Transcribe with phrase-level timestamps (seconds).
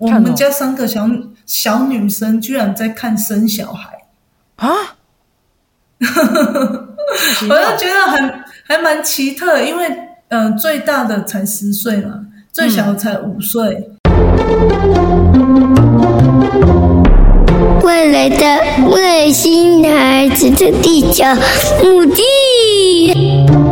[0.00, 1.06] 我们家三个小
[1.44, 3.98] 小女生居然在看生小孩
[4.56, 4.66] 啊！
[6.00, 8.34] 我就觉得很
[8.66, 9.86] 还蛮奇特，因为
[10.28, 12.18] 嗯、呃，最大的才十岁嘛，
[12.50, 13.90] 最小的才五岁。
[17.82, 21.24] 未来的外星孩子的地球
[21.82, 23.69] 母亲。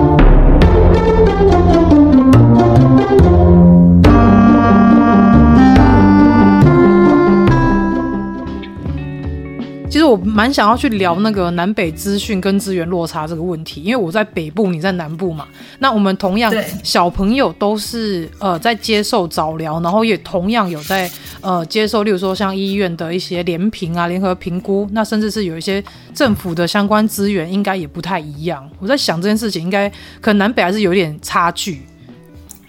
[10.08, 15.46] 我蛮想要去聊那个南北资讯跟资源落差这个问题，因为我在北部，你在南部嘛。
[15.78, 25.82] 那我们同样小朋友都是呃在接受早疗，然后也同样有在呃接受，例如说像医院的一些联评啊、联合评估，那甚至是有一些
[26.14, 28.68] 政府的相关资源，应该也不太一样。
[28.78, 29.88] 我在想这件事情，应该
[30.20, 31.82] 可能南北还是有点差距。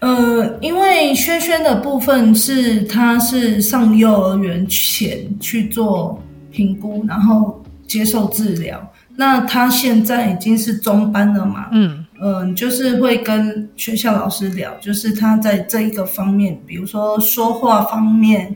[0.02, 6.22] 呃，因为轩轩的部分是他是上幼儿园前去做。
[6.60, 8.92] 评估，然后接受治疗。
[9.16, 11.68] 那他现在已经是中班了嘛？
[11.72, 18.54] 嗯嗯、呃，就是会跟学校老师聊，就是他在这一个方面，比如说说话方面，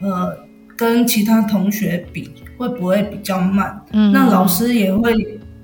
[0.00, 0.36] 呃，
[0.76, 3.80] 跟其他同学比会不会比较慢？
[3.92, 5.12] 嗯，那老师也会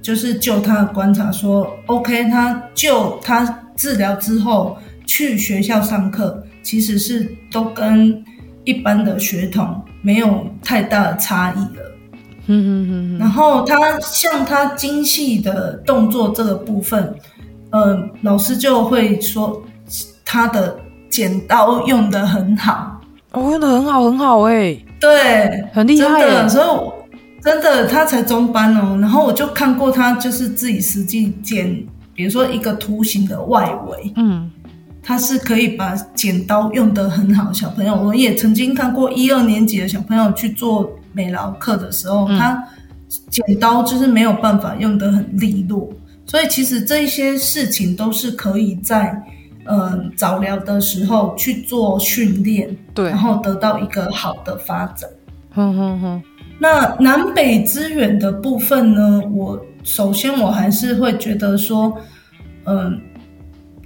[0.00, 3.44] 就是就他的观察说，OK，他就他
[3.76, 8.24] 治疗之后去学校上课，其实是都跟
[8.64, 9.82] 一般的学童。
[10.04, 11.92] 没有太大的差异了，
[12.48, 13.18] 嗯嗯嗯。
[13.20, 17.14] 然后他像他精细的动作这个部分，
[17.70, 19.62] 呃，老师就会说
[20.24, 20.76] 他的
[21.08, 26.20] 剪刀用的很好，哦，用的很好很好哎，对，很厉害。
[26.20, 28.98] 真的，所以真的他才中班哦。
[29.00, 31.72] 然后我就看过他就是自己实际剪，
[32.12, 34.50] 比如说一个图形的外围，嗯。
[35.02, 42.64] 他是可以把剪刀用得很好小朋友，我也曾经看过一二年级的小朋友去做美劳课的时候，嗯、他
[43.28, 45.92] 剪刀就是没有办法用得很利落，
[46.24, 49.20] 所以其实这些事情都是可以在
[49.64, 55.10] 呃早疗的时候去做训练，对，然后得到一个好的发展。
[55.50, 56.22] 哼哼哼。
[56.60, 59.20] 那南北资源的部分呢？
[59.34, 61.92] 我首先我还是会觉得说，
[62.66, 62.92] 嗯、呃。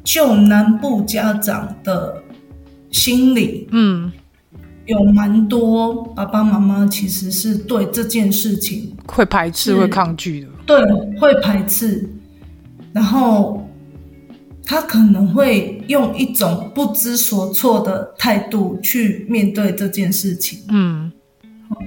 [0.07, 2.23] 就南部家长的
[2.93, 4.11] 心理，嗯，
[4.87, 10.79] 有蛮多爸爸妈妈其实是对这件事情会排斥、会抗拒的，对，
[11.19, 12.09] 会排斥，
[12.93, 13.69] 然后
[14.65, 21.11] 他可能会用一种不知所措的态度去面对这件事情，嗯，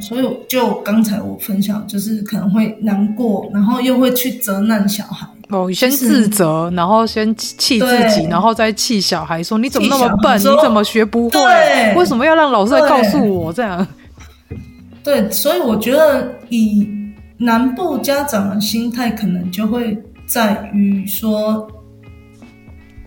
[0.01, 5.25] 所以就刚才我分享，就是可能会难过，然后又会去责难小孩。
[5.49, 11.39] 哦，先自责，然后先气自己，然后再气小孩，说你怎么那么笨，你怎么学不会？
[11.95, 13.85] 为什么要让老师来告诉我这样？
[15.03, 16.87] 对，所以我觉得以
[17.37, 21.67] 南部家长的心态，可能就会在于说，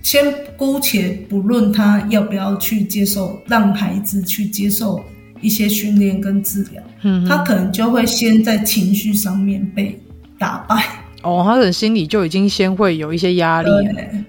[0.02, 0.24] 先
[0.56, 5.00] 姑且不论他要不要去接受，让孩子去接受
[5.40, 9.96] 一些训练跟治疗，嗯，他可能就会先在情绪上面被
[10.38, 10.82] 打败。
[11.22, 13.68] 哦，他的心里就已经先会有一些压力。
[13.68, 14.24] 对，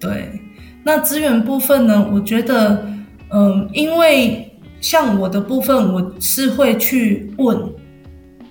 [0.00, 0.40] 对，
[0.82, 2.08] 那资源部分呢？
[2.10, 2.86] 我觉得，
[3.28, 4.50] 嗯，因为
[4.80, 7.62] 像我的部分，我是会去问，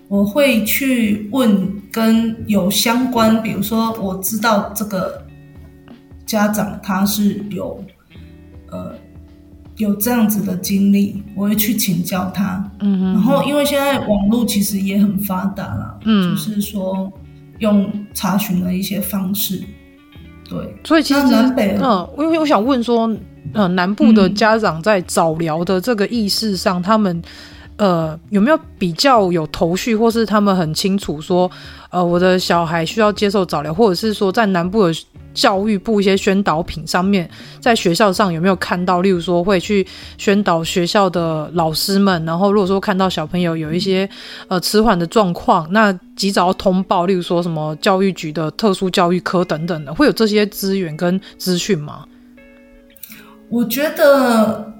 [0.07, 5.25] 我会去问跟有相关，比如说我知道这个
[6.25, 7.83] 家长他是有，
[8.69, 8.93] 呃，
[9.77, 12.63] 有这样子的经历，我会去请教他。
[12.79, 17.11] 嗯哼，然后因为现在网络其实也很发达了，嗯，就是说。
[17.61, 19.63] 用查询的一些方式，
[20.47, 23.09] 对，所以其实南北，嗯，因为我想问说，
[23.53, 27.21] 呃，南部的家长在早疗的这个意识上，嗯、他们
[27.77, 31.49] 呃有没有比较有头绪，或是他们很清楚说，
[31.89, 34.93] 呃，我的小孩需要接受早疗，或者是说在南部的。
[35.33, 39.01] 教育部一些宣导品上面，在学校上有没有看到？
[39.01, 39.85] 例如说，会去
[40.17, 44.09] 宣导学校的老师们，然后如果说看到小朋友有一些
[44.47, 47.05] 呃迟缓的状况，那及早通报。
[47.05, 52.05] 例如说什么教育局的特殊教育科等等的，会有这些资源跟资讯吗？
[53.49, 54.73] 我觉得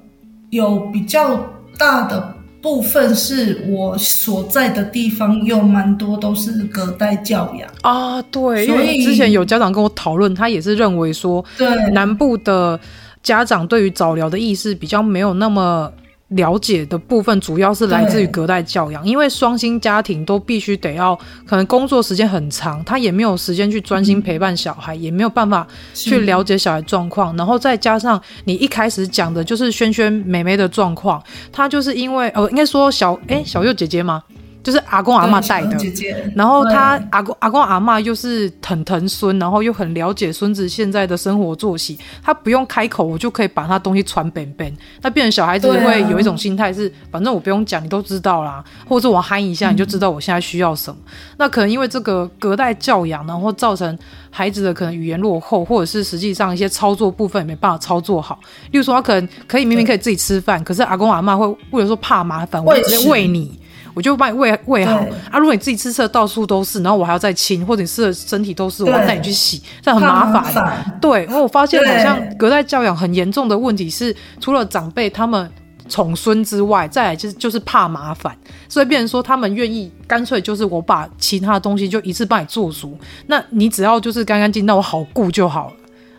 [0.49, 1.37] 有比较
[1.77, 2.40] 大的。
[2.61, 7.69] 部分是我所在的地方，有蛮多都是隔代教养。
[7.81, 11.67] 啊，对，所以之前有家长跟我讨论，他也是认为说，对。
[11.91, 12.79] 南部的
[13.23, 15.91] 家长对于早疗的意识比较没有那么
[16.31, 34.23] 了解的部分主要是来自于隔代教养，因为双薪家庭都必须得要可能工作时间很长，他也没有时间去专心陪伴小孩，嗯、也没有办法去了解小孩状况，然后再加上你一开始讲的就是萱萱妹妹的状况，她就是因为哦，应该说小哎小佑姐姐吗？
[34.63, 44.71] 就是阿公阿嬷带的，姐姐然后他阿公阿公阿嬷又是很疼孙，然后又很了解孙子现在的生活作息，他不用开口，我就可以把他东西传本本。
[45.01, 50.97] 那变成小孩子会有一种心态是，啊、反正我不用讲，你都知道啦，或者我喊一下，你就知道我现在需要什么。
[51.05, 53.97] 嗯、那可能因为这个隔代教养，然后造成
[54.29, 58.39] 孩子的可能语言落后，或者是实际上一些操作部分也没办法操作好。
[58.71, 63.59] 例如说，他可能可以明明可以自己吃饭，可是阿公阿嬷会为了说怕麻烦，我直接喂你。
[63.93, 64.97] 我就帮你喂喂好
[65.29, 65.37] 啊！
[65.37, 70.53] 如果你自己吃吃的到处都是，然后我还要再清，或者你吃的身体都是，我要带你去洗，这样很麻烦。
[70.53, 75.49] 麻对，因为我发现好像隔代教养很严重的问题是，除了长辈他们
[75.89, 78.35] 宠孙之外，再来就是就是怕麻烦，
[78.69, 82.97] 所以变成说他们愿意干脆就是我把其他的东西就一次帮你做足，
[83.27, 85.73] 那你只要就是干干净净，那我好顾就好了。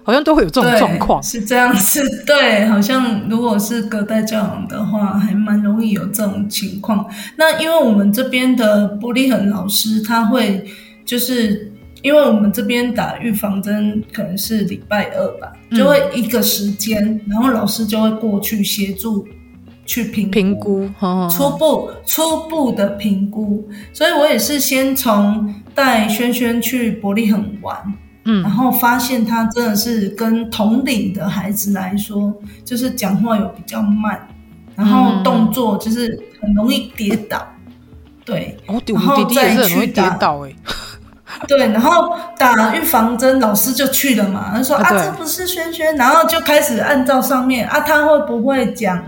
[0.04, 2.02] 好像都会有这种状况，是这样子。
[2.26, 7.06] 对，好像如果是隔代教养的话，还蛮容易有这种情况。
[7.36, 10.64] 那因为我们这边的玻璃恒老师，他会
[11.04, 11.72] 就是
[12.02, 19.24] 因为我们这边打预防针，可能是礼拜二吧，就会一个时间，嗯、然后老师就会过去协助
[19.86, 20.88] 去评评估，
[21.30, 23.68] 初步初步的评估。
[23.92, 27.76] 所以我也是先从带轩轩去玻璃恒玩。
[28.24, 32.32] 嗯，然后发现他真的是跟同龄的孩子来说，
[32.64, 34.28] 就是讲话有比较慢，
[34.76, 37.44] 然后动作就是很容易跌倒，
[38.24, 40.16] 对，然后再去打，
[41.48, 49.02] 对，然后打预防针，老师就去了嘛，他说啊，这不是轩轩，然后就开始按照上面啊，他会不会讲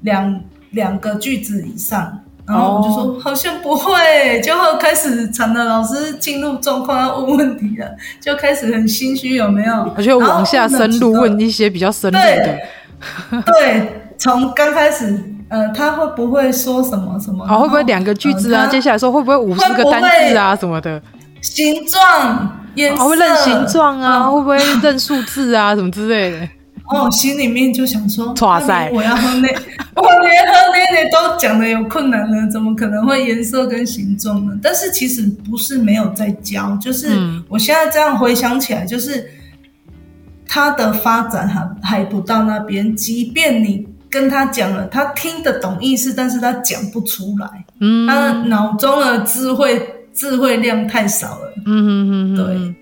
[0.00, 2.20] 两两个句子以上？
[2.46, 3.22] 然后我就说、oh.
[3.22, 5.64] 好像不会，就开始惨了。
[5.64, 7.90] 老师进入状况要问问题了，
[8.20, 9.92] 就开始很心虚，有没有？
[9.96, 13.42] 我就往下深入问一些比较深入的。
[13.46, 17.44] 对，从刚开始，呃，他会不会说什么什么？
[17.48, 18.62] 哦，会不会两个句子啊？
[18.62, 21.02] 呃、接下来说会不会五十个单字啊什么的？
[21.42, 24.28] 形状、颜色，哦、会认形状啊？
[24.28, 25.74] 哦、会不会认数字啊？
[25.74, 26.48] 什么之类的？
[26.88, 29.48] 哦，心里面就想说，哇塞，我要喝那，
[30.00, 34.56] 我连喝那那都讲的有困难了，怎么可能会颜色跟形状呢？
[34.62, 37.08] 但是其实不是没有在教，就是
[37.48, 39.28] 我现在这样回想起来，就是
[40.46, 47.48] 他的发展还还不到那边，即便你跟他讲了，他听得懂意思，但是他讲不出来，
[47.80, 49.80] 嗯，他脑中的智慧
[50.12, 52.74] 智慧量太少了，嗯嗯嗯，对，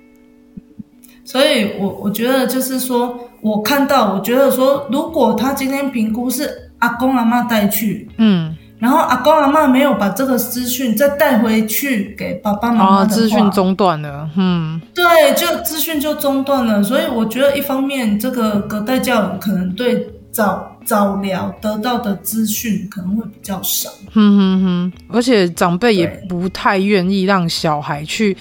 [1.24, 3.18] 所以我我觉得就是说。
[3.44, 15.04] 我看到，我觉得说，如果他今天评估是阿公阿嬷带去，嗯，然后阿公阿嬷没有把这个资讯再带回去给爸爸妈妈啊，资讯中断了，嗯，对，
[15.34, 16.82] 就资讯就中断了。
[16.82, 28.34] 所以我觉得，一方面这个隔代教养可能对早早疗得到的资讯可能会比较少，哼哼哼，而且长辈也不太愿意让小孩去。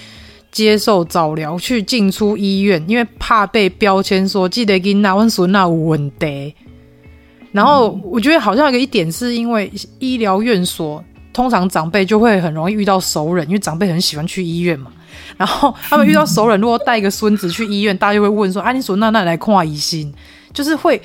[0.54, 6.54] 接受早疗去进出医院，因为怕被标签说记得给那温孙那有问题。
[7.50, 9.68] 然后我觉得好像有一点是因为
[9.98, 11.02] 医疗院所
[11.32, 14.92] 通常长辈就会很容易遇到熟人，因为长辈很喜欢去医院嘛。
[15.36, 20.14] 然后他们遇到熟人，如果带一个孙子去医院，大家就会问说：“啊，你孙那那来看医生？”
[20.54, 20.98] 就是会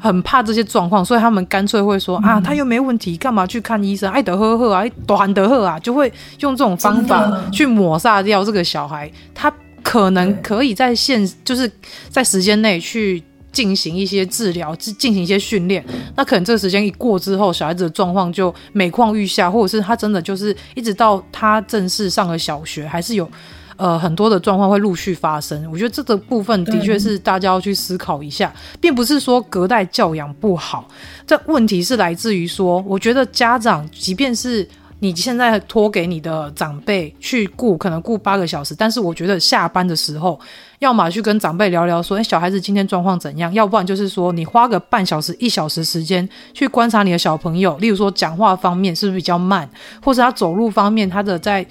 [0.00, 4.10] 很怕这些状况，所以他们干脆会说啊，他又没问题，干嘛去看医生？
[4.12, 9.10] 爱德赫赫啊，短德赫啊，就会用这种方法去抹杀掉这个小孩。
[9.34, 11.70] 他可能可以在现，就是
[12.08, 13.20] 在时间内去
[13.50, 15.84] 进行一些治疗，进行一些训练。
[16.14, 23.28] 那可能这个时间一过之后，小孩子的状况就每况愈下，或者是他真的就是一直到他正式上了小学，还是有。
[23.76, 30.88] 呃，很多的状况会陆续发生，我觉得这个部分的确是大家要去思考一下，并不是说隔代教养不好，
[31.26, 34.68] 这问题是来自于说，我觉得家长即便是
[35.00, 40.40] 你现在托给你的长辈去顾，可能顾八个小时，但是我觉得下班的时候，
[40.78, 43.52] 要么去跟长辈聊聊说，诶，小孩子今天状况怎样？
[43.52, 49.68] 要不然就是说，你花个半小时、一小时时间去观察你的小朋友，例如说讲话方面是不是比较慢，
[50.02, 51.66] 或者他走路方面，他的在。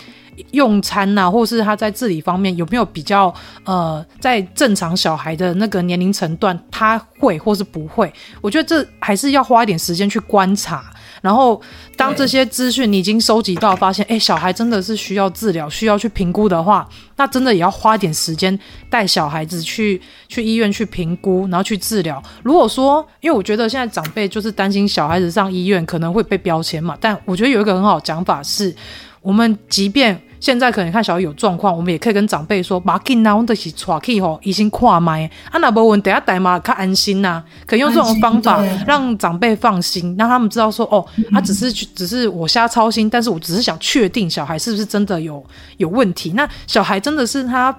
[0.50, 3.32] 用餐呐、啊，或是他在自理方面有没有比较
[3.65, 8.12] 呃，在正常小孩的那个年龄层段，他会或是不会？
[8.42, 10.92] 我觉得这还是要花一点时间去观察，
[11.24, 11.60] 然后
[11.96, 22.22] 当这些资讯你已经收集到，发现哎，小孩真的是需要治疗，需要去评估的话，那真的也要花点时间带小孩子去去医院去评估，然后去治疗。
[22.44, 28.75] 如果说，因为我觉得现在长辈就是担心小孩子上医院可能会被标签嘛，但我觉得有一个很好的讲法是，
[29.22, 30.22] 我们即便。
[30.44, 35.24] 现在可能看小孩有状况，我们也可以跟长辈说：“把紧呐，我们是带去吼，医生看麦。
[35.50, 37.44] 啊，那不问，等下带嘛，较安心呐、啊。
[37.66, 45.42] 可以用这种方法让长辈放心，让他们知道说：哦，他、啊、只是只是我瞎操心，但是我只是想确定小孩是不是真的有
[45.78, 46.34] 有问题。
[46.36, 47.74] 那小孩真的是他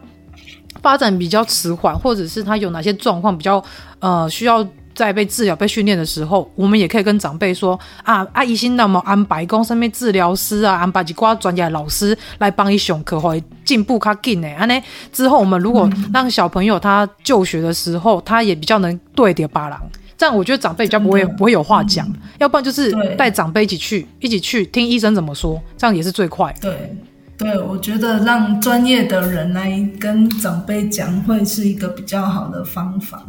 [0.80, 3.62] 发展比较迟缓，或者是他有哪些状况比较
[3.98, 14.48] 呃需要。”在被治疗、被训练的时候，我们也可以跟长辈说啊，阿姨先那么安排讲上面治疗师啊，安排几挂专业老师来帮你上课，会进步较紧呢。
[14.56, 14.82] 安呢
[15.12, 19.80] 之后，我们如果让小朋友他就学的时候，他也比较能对点巴郎，
[20.16, 22.06] 这样我觉得长辈比较不会不会有话讲。
[22.38, 26.54] 要不然就是带长辈一起去，一起去听医生怎么说，这样也是最快。
[26.60, 26.96] 对
[27.36, 33.24] 对，我觉得让专业的人来跟长辈讲，会是一个比较好的方法。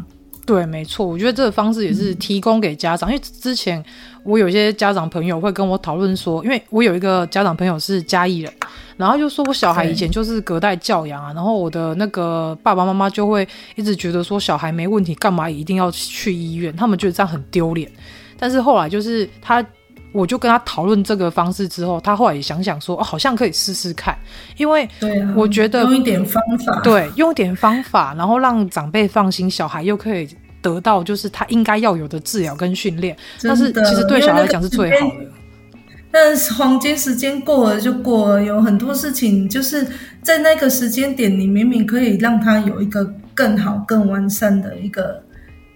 [0.45, 3.83] 对，没错，我觉得这个方式也是提供给家长，嗯、因为之前
[4.23, 8.53] 我有一些家长朋友会跟我讨论说，因为我有一个家长朋友是嘉义人，
[8.95, 16.75] 然后就说我小孩以前就是隔代教养啊，然后我的那个爸爸妈妈就会一直觉得说小孩没问题，干嘛一定要去医院？
[16.75, 17.91] 他们觉得这样很丢脸。
[18.37, 19.65] 但是后来就是他。
[20.15, 24.17] 我就跟他讨论这个方式之后，他后来也想想说，哦，好像可以试试看，
[24.57, 24.88] 因为
[25.36, 30.27] 我觉得、啊、用一点方法，对，用一点方法，然后让长辈放心，小孩又可以
[30.62, 35.13] 得到就是他应该要有的治疗跟训练，但是其实对小孩来讲是最好的。
[36.12, 39.86] 但是黄金时间过了就过了，有很多事情就是
[40.22, 43.03] 在那个时间点，你明明可以让他有一个
[43.34, 45.22] 更好、更完善的一个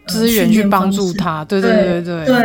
[0.07, 1.43] 资源去帮助他。
[1.43, 2.25] 对对对对。
[2.25, 2.43] 对，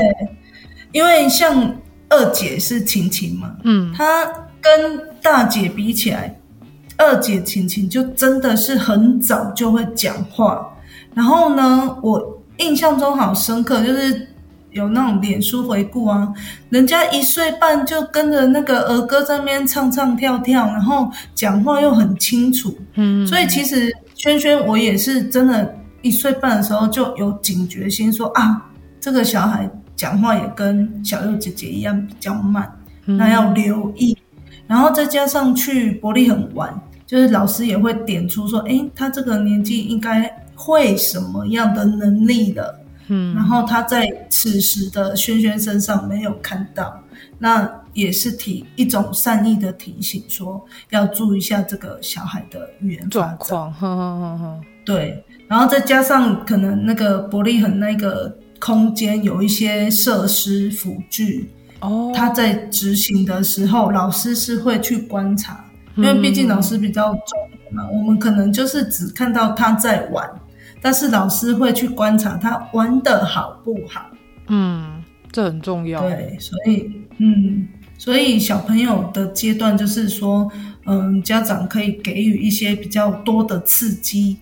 [0.94, 1.70] 因为像。
[2.10, 3.56] 二姐是晴晴嘛？
[3.64, 4.24] 嗯，她
[4.60, 6.32] 跟大姐比起来，
[6.96, 10.64] 二姐晴晴就真的是很早就会讲话。
[11.12, 14.28] 然后呢，我印象中好深刻，就是
[14.70, 16.32] 有那种脸书回顾啊，
[16.68, 22.76] 人家一岁半就跟着那个儿歌在那边唱唱跳跳，然后讲话又很清楚。
[22.94, 28.62] 嗯，所以其实轩轩我也是真的，一岁半的时候就有警觉心说，说啊，
[29.00, 29.68] 这个小孩。
[29.96, 32.70] 讲话也跟小六姐姐一样比较慢，
[33.06, 34.16] 嗯、那要留意。
[34.66, 36.74] 然后再加上去伯利恒玩，
[37.06, 42.80] 就是老师也会点出说，哎，他这个年纪应该会什么样的能力了。
[43.08, 46.98] 嗯，然后他在此时的轩轩身上没有看到，
[47.38, 53.70] 那也是提一种善意的提醒，说要注意一下这个小孩的语言状况。
[53.74, 58.34] 呵呵呵呵对，然后再加上可能那个伯利恒那个。
[58.64, 65.62] 空间有一些设施辅具哦，他在执行的时候，老师是会去观察，
[65.96, 67.38] 因为毕竟老师比较重
[67.72, 70.26] 嘛，嗯、我们可能就是只看到他在玩，
[70.80, 74.06] 但是老师会去观察他玩的好不好。
[74.48, 76.00] 嗯，这很重要。
[76.00, 77.68] 对，所以嗯，
[77.98, 80.50] 所以小朋友的阶段就是说，
[80.86, 84.38] 嗯，家长可以给予一些比较多的刺激。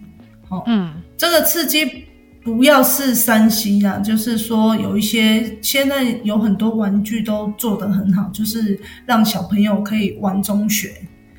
[0.48, 2.04] 哦，嗯，这个刺激。
[2.42, 10.92] 不要是三 C 啊，就是说有一些现在有很多玩具都做得很好，就是让小朋友可以玩中学，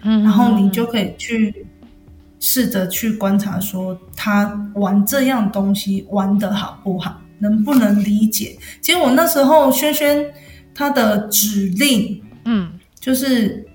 [0.03, 1.65] 嗯，然后你就可以去
[2.39, 8.57] 试着去观察，说他玩这样东西玩的好不好，能不能理解？
[8.81, 10.25] 其实我那时候轩轩
[10.73, 13.65] 他的指令，嗯，就是。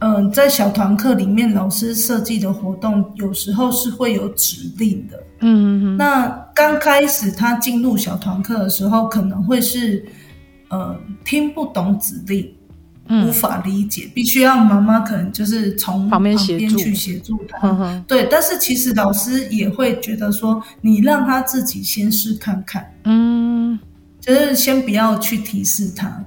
[0.00, 5.20] 嗯、呃，在小团课里面，老师设计的活动有时候是会有指令的。
[5.40, 5.96] 嗯。
[5.96, 10.04] 那刚开始他进入小团课的时候，可能会是
[10.68, 12.48] 呃听不懂指令，
[13.26, 17.68] 无法理解，嗯、必须要妈妈可能就是从旁边协助去协助他。
[17.68, 22.84] 嗯、对，但是其实老师也会觉得说，你让他自己先试看看。
[23.04, 23.78] 嗯，
[24.20, 26.24] 就是先不要去提示他。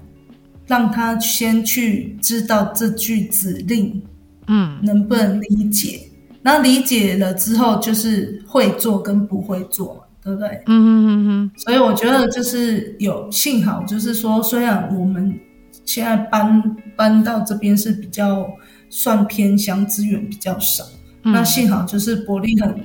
[0.68, 4.02] 让他先去知道这句指令，
[4.48, 6.00] 嗯，能不能理解？
[6.42, 10.50] 那、嗯、理解了之后，就是会做跟不会做嘛，对不对？
[10.66, 11.52] 嗯嗯嗯嗯。
[11.58, 15.38] 所以我觉得就是有幸好，就是说，虽然我们
[15.86, 18.50] 现在搬搬到这边是比较
[18.90, 20.84] 算偏乡，资源比较少，
[21.24, 22.76] 嗯、那幸好就是伯利恒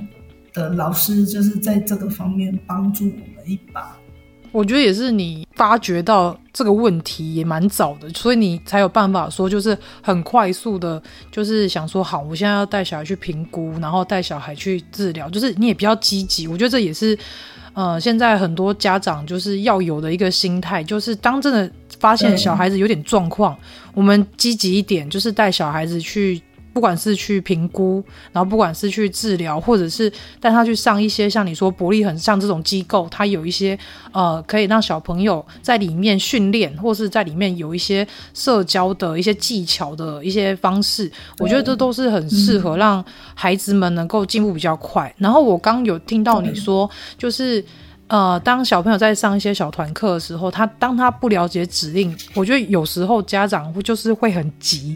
[0.53, 3.97] 的老师就是在这个方面帮助我们一把。
[4.53, 16.47] 我觉得也是你发觉到这个问题也蛮早的，所以你才有办法说，就是很快速的，就是想说，好，我现在要带小孩去评估，然后带小孩去治疗，就是你也比较积极。
[16.49, 17.19] 我觉得这也是，
[17.75, 23.57] 呃，现在很多家长就是要有的一个心态，就是当真的发现小孩子有点状况，
[23.95, 26.41] 我们积极一点，就是带小孩子去。
[26.77, 33.79] 不管是去评估，然后不管是去治疗，或者是带他去上一些像你说伯利恒像这种机构，它有一些
[34.13, 43.03] 呃可以让小朋友在里面训练，或是在里面有一些社交的一些技巧的一些方式，我觉得这都是很适合让
[43.35, 45.11] 孩子们能够进步比较快。
[45.17, 47.65] 然后我刚有听到你说，就是
[48.09, 54.95] 呃，当小朋友在上一些小团课的时候，他当他不了解指令，我觉得有时候家长就是会很急。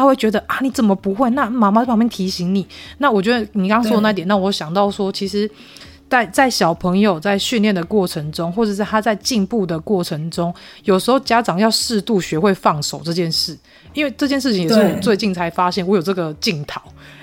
[0.00, 1.28] 他会觉得啊，你怎么不会？
[1.30, 2.66] 那妈妈在旁边提醒你。
[2.98, 5.46] 那我觉得你刚刚说的那点，让我想到说，其实
[6.08, 10.52] 在，在在小朋友在训练的过程中，或者是他在进步的过程中，
[10.84, 13.56] 有时候家长要适度学会放手这件事。
[13.92, 16.80] 因为这件事情也是我最近才发现，我有这个镜头。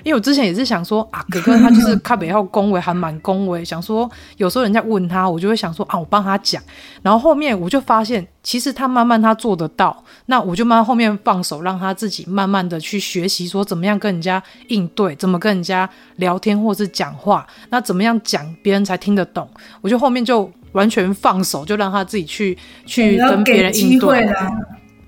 [0.08, 3.66] 因为我之前也是想说啊，哥哥他就是卡北号恭维，还蛮恭维。
[3.66, 6.64] 想说有时候人家问他，我就会想说啊，我帮他讲。
[7.02, 19.46] 然后后面我就发现，其实他慢慢他做得到，那我就慢慢后面放手，让他自己慢慢的去学习，说怎么样跟人家应对，怎么跟人家聊天或是讲话，那怎么样讲别人才听得懂。
[19.82, 24.26] 我就后面就完全放手，就让他自己去去跟别人应对。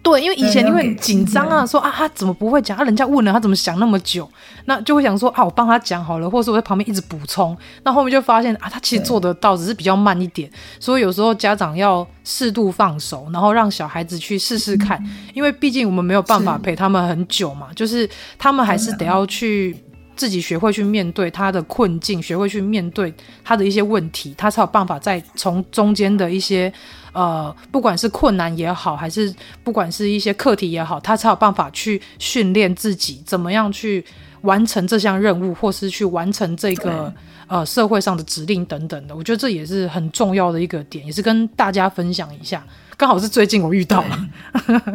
[0.02, 2.78] 对，因为以前你会紧张啊，说啊，他怎么不会讲？
[2.78, 4.28] 啊，人家问了，他怎么想那么久？
[4.66, 7.56] 那就会想说啊，我帮他讲好了，或者是我在旁边一直补充。
[7.84, 10.50] 那后面就发现啊，他其实做得到，只是比较慢一点。
[10.80, 19.76] 所以有时候家长要适度放手，然后让小孩子去试试看，嗯、因为毕竟我们没有办法陪他们很久嘛，就是他们还是得要去
[20.20, 26.72] 自己学会去面对他的困境，学会去面对他的一些问题，他才有办法再从中间的一些。
[27.12, 29.34] 呃，不管是困难也好，还是
[29.64, 34.06] 不管是一些课题也好，他才有办法去训练自己怎么样去
[34.42, 37.12] 完成这项任务，或是去完成这个
[37.48, 39.16] 呃社会上的指令等等的。
[39.16, 42.64] 我觉得这也是很重要的一个点，也是跟大家分享一下。
[42.96, 44.30] 刚好是最近我遇到了，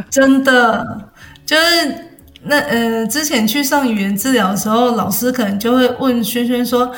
[0.09, 1.11] 真的
[1.45, 2.14] 就是
[2.45, 6.91] 那呃，之前去上语言治疗的时候，老师可能就会问轩轩说：“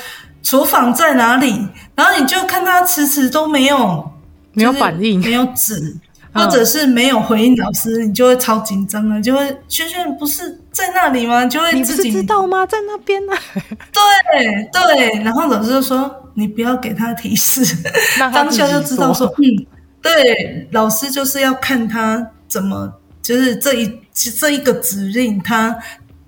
[0.42, 4.12] 厨房在哪里？”然后你就看他迟迟都没有。
[4.52, 5.94] 没有反应，没有纸，
[6.32, 11.44] 或者是没有回应老师，嗯、你就会超紧张了，就会轩轩不是在那里吗？
[11.44, 12.64] 就会自己你知道吗？
[12.64, 13.38] 在那边呢、啊。
[13.92, 17.62] 对对，然后老师就说你不要给他提示，
[18.18, 19.66] 当下就知道说嗯，
[20.00, 22.90] 对，老师就是要看他怎么，
[23.26, 25.76] 就是这一这一个指令他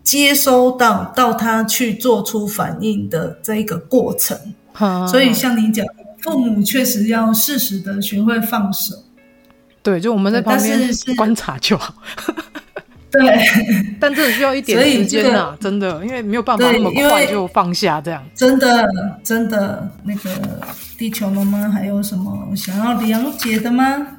[0.03, 4.37] 接收到到他去做出反应的这一个过程，
[4.81, 5.87] 嗯、所以像你讲。
[6.21, 8.93] 父母确实要适时的学会放手，
[9.85, 11.95] 对，就我们在旁边观察就好。
[13.09, 13.21] 对，
[14.01, 18.21] 但这需要一点时间啊，真的，因为没有办法那么快就放下这样。
[18.35, 18.85] 真的，
[19.23, 20.61] 真的，那个
[20.99, 24.18] 地球妈妈还有什么想要了解的吗？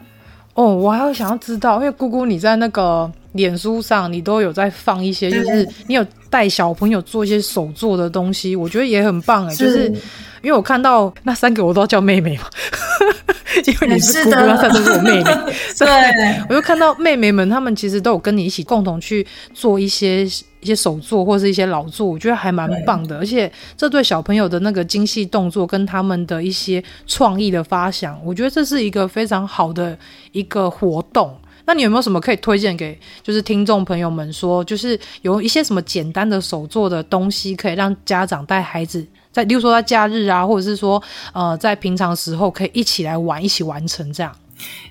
[0.60, 9.94] 哦，我还有想要知道，因为姑姑你在那个脸书上，你都有在放一些，就是你有带小朋友做一些手做的东西，我觉得也很棒哎，就是。
[10.42, 12.46] 因为我看到那三个我都要叫妹妹嘛，
[13.68, 15.24] 因为你是姑姑，那三个是我妹妹。
[15.78, 20.26] 对，我就看到妹妹们，她们其实都有跟你一起共同去做一些
[20.62, 23.18] 一些手作或是一些劳作，我觉得还蛮棒的。
[23.18, 29.98] 而且这对小朋友的那个精细动作跟他们的一些创意的发想，我觉得这是一个非常好的
[30.32, 31.36] 一个活动。
[31.66, 39.06] 那你有没有什么可以推荐给就是听众朋友们说，就是有一些什么简单的手作的东西，可以让家长带孩子？
[39.32, 41.00] 在，例如说在假日啊，或者是说，
[41.32, 44.36] 呃，在平常时候可以一起来玩，一起完成这样。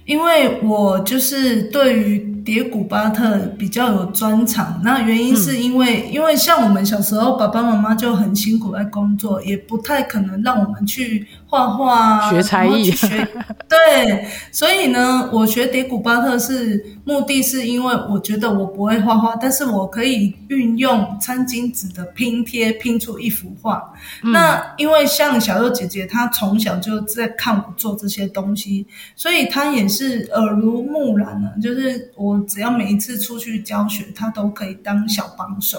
[0.04, 12.90] 因为我就是对于叠古巴特比较有专长，那原因是因为，嗯、因为像我们小时候，爸爸妈妈就很辛苦在工作，也不太可能让我们去画画、学才艺。
[12.92, 13.26] 学
[13.68, 23.92] 对，所以呢，我学蝶古巴特是目的是因为我觉得我不会画画，但是我可以运用餐巾纸的拼贴拼出一幅画。
[24.22, 30.28] 嗯、那因为像小佑姐姐，她从小就在看我做这些东西，所以她也是。
[30.28, 35.78] 耳濡目染的，就是我只要每一次出去教学，她都可以当小帮手。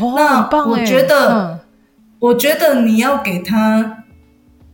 [0.00, 1.60] 哦，那我觉得，嗯、
[2.18, 4.01] 我觉得你要给他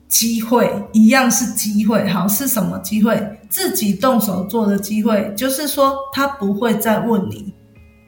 [0.09, 2.09] 机会，一样是机会。
[2.09, 3.38] 好，是什么机会？
[3.49, 7.55] 自己动手做的机会，就是说他不会再问你。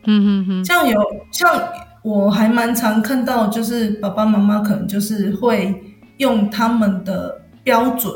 [0.04, 1.62] 嗯哼哼，像有像
[2.02, 5.74] 我还蛮常看到，就是爸爸妈妈可能就是会
[6.16, 8.12] 用他们的标准。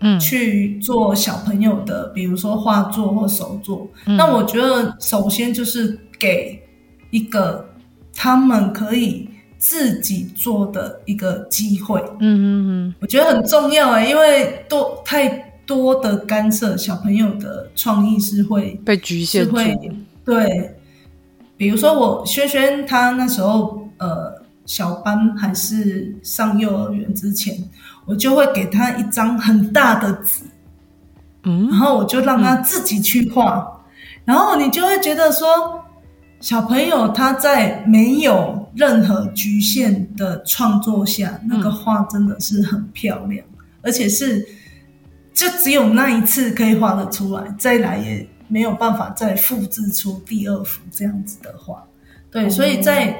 [0.00, 3.88] 嗯，去做小朋友的，比如说画作或手作。
[4.04, 6.60] 嗯、那我觉得，首先就是给
[7.10, 7.66] 一个
[8.12, 9.26] 他们可以
[9.64, 11.98] 自己做的一个机会。
[12.20, 15.26] 嗯嗯嗯，我觉得很重要哎，因为多太
[15.64, 19.56] 多的干涉，小朋友的创意是会被局限住。
[20.22, 20.76] 对，
[21.56, 24.34] 比如说我轩轩他那时候呃
[24.66, 27.56] 小班还是上幼儿园之前，
[28.04, 30.44] 我就会给他一张很大的纸，
[31.44, 33.80] 嗯，然后我就让他自己去画，嗯、
[34.26, 35.48] 然后你就会觉得说，
[36.40, 44.46] 小朋友他在没有任何局限的创作下，那个画真的是很漂亮，嗯、而且是
[45.32, 48.28] 就只有那一次可以画得出来，再来也。
[48.46, 51.82] 没有办法再复制出第二幅这样子的画，
[52.30, 53.18] 对，所以在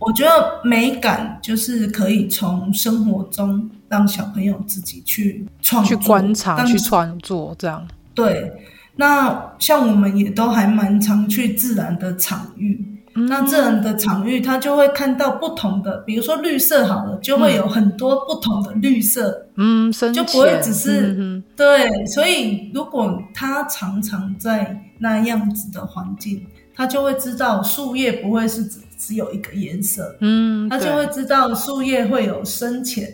[0.00, 7.86] 我觉得美感就是可以从生活中让小朋友自己去创作、去观察、去创作这样。
[8.14, 8.52] 对，
[8.96, 12.84] 那像我们也都还蛮常去自然的场域。
[13.16, 21.88] 那这样的场域，他就会看到不同的，比如说绿色好了，就会有很多不同的绿色，嗯，就不会只是、嗯、对。
[22.06, 33.08] 所以如果他常常在那样子的环境，他就会知道树叶不会是只只有一个颜色，嗯，他就会知道树叶会有深浅，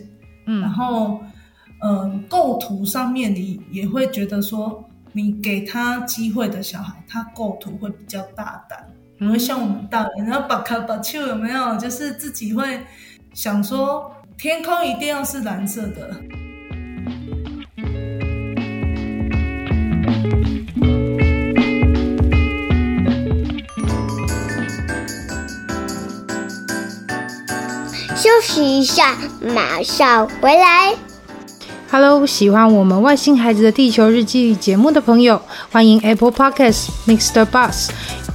[0.47, 1.21] 嗯，然后
[1.83, 8.83] 嗯，构图上面你也会觉得说，你给他机会的小孩，他构图会比较大胆。
[9.23, 11.77] 不会像我们大人，然后把卡把丘有没有？
[11.77, 12.81] 就是自己会
[13.35, 16.15] 想说，天空一定要是蓝色的。
[28.15, 29.15] 休息一下，
[29.53, 30.95] 马上回来。
[31.91, 37.45] Hello，喜欢我们外星孩子的地球日记节目的朋友，欢迎 Apple Podcasts Mr.
[37.45, 37.89] Bus。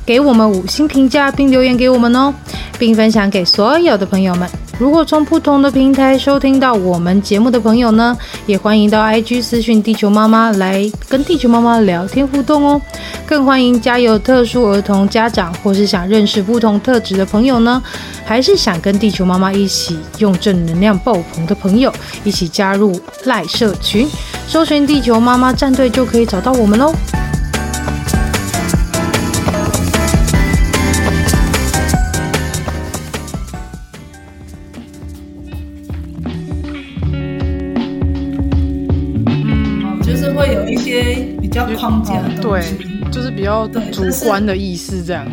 [0.07, 2.33] 给我们五星评价，并留言给我们哦，
[2.79, 4.49] 并分享给所有的朋友们。
[4.79, 12.81] 如果从不同的平台收听到我们节目的朋友呢，也欢迎到 IG 私讯地球妈妈来跟地球妈妈聊天互动哦。
[13.27, 17.83] 更欢迎家有特殊儿童家长，或是想认识不同特质的朋友呢，
[18.25, 21.91] 还是想跟地球妈妈一起用正能量爆棚的朋友，
[22.23, 24.07] 一起加入赖社群，
[24.47, 26.95] 搜寻地球妈妈战队就可以找到我们喽。
[41.73, 45.27] 较框架的东西，对，就是比较主观的意思这样。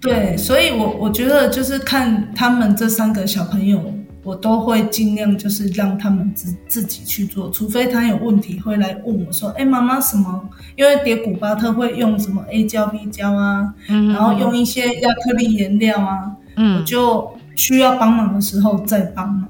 [0.00, 3.80] 对，所以我我觉得就是看他们这三个小朋友，
[4.22, 19.48] 我都会尽量就是让他们自自己去做，除非他有问题会来问我说：“哎，妈妈什么？”因为叠古巴特会用什么 A 胶、B 胶啊，嗯，然后用一些亚克力颜料啊，嗯，我就需要帮忙的时候再帮忙。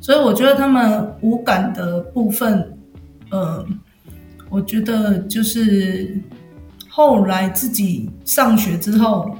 [0.00, 2.76] 所以我觉得他们无感的部分，
[3.30, 3.64] 呃。
[4.52, 6.20] 我觉得就是
[6.86, 9.34] 后来自己上学之后，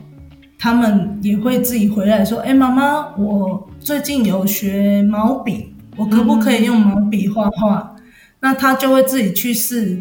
[0.58, 8.02] 他们也会自己回来说：“哎，妈妈，我最近有学毛笔，我可不可以用毛笔画画？”嗯、
[8.40, 10.00] 那他就会自己去试，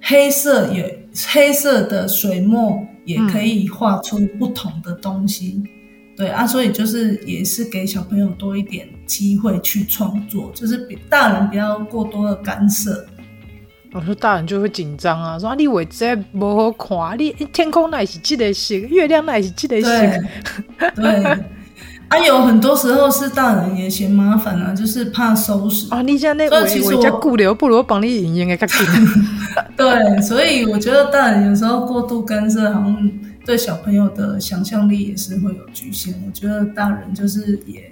[0.00, 5.60] 黑色也黑色的水墨也可以画出不同的东西。
[5.64, 5.66] 嗯、
[6.16, 13.04] 对啊，所以就是也是给小朋友多一点机会去创作，就是比大人不要过多的干涉。
[13.92, 19.90] 我说大人就会紧张啊，说你位置不好看，你天空那也是这个色，月亮那也是这个色。
[20.94, 21.24] 对，
[22.08, 26.02] 啊，有很多时候是大人也嫌麻烦啊，就是怕收拾啊。
[26.02, 28.86] 你现在那位位家顾流，不如我帮你影印个较紧。
[29.74, 33.10] 对，所以我觉得大人有时候过度干涉，好像
[33.46, 36.14] 对小朋友的想象力也是会有局限。
[36.26, 37.90] 我觉得大人就是也。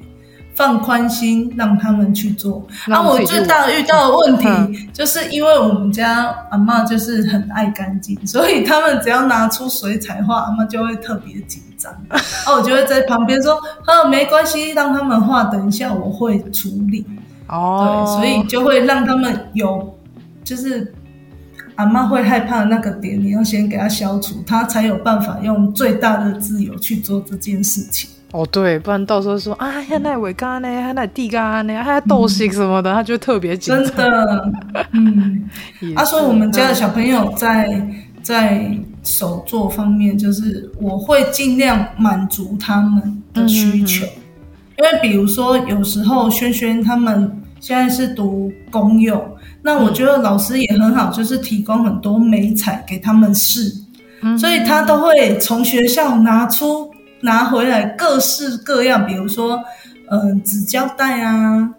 [0.57, 2.66] 放宽心，让他们去做。
[2.88, 11.92] 啊，我最大的遇到的问题，就是因为我们家阿嬷就是很爱干净，所以他们只要拿出水彩画，阿嬷就会特别紧张。
[12.09, 12.19] 啊，
[12.57, 17.05] 我就会在旁边说：“呵，没关系，让他们画，等一下我会处理。”
[17.49, 19.95] 哦，对，所以就会让他们有，
[20.42, 20.92] 就是
[21.75, 28.09] 阿嬷会害怕的那个点，你要先给他消除，他才有办法用最大的自由去做这件事情。
[28.33, 33.85] 哦，对，不然到时候说啊，要那尾干呢，还那地干呢，还斗心什么的，他就特别紧张。
[33.85, 34.53] 真的，
[34.93, 35.49] 嗯，
[35.95, 37.81] 他说、啊、我们家的小朋友在
[38.23, 44.05] 在手作方面，就是我会尽量满足他们的需求，
[44.77, 49.25] 因为比如说有时候轩轩他们现在是读公幼，
[49.62, 53.73] 那我觉得老师也很好，就是提供很多美彩给他们试，
[54.23, 56.91] 嗯、所以他都会从学校拿出。
[57.20, 59.62] 拿回来各式各样，比如说，
[60.11, 61.70] 嗯、呃，纸胶带啊，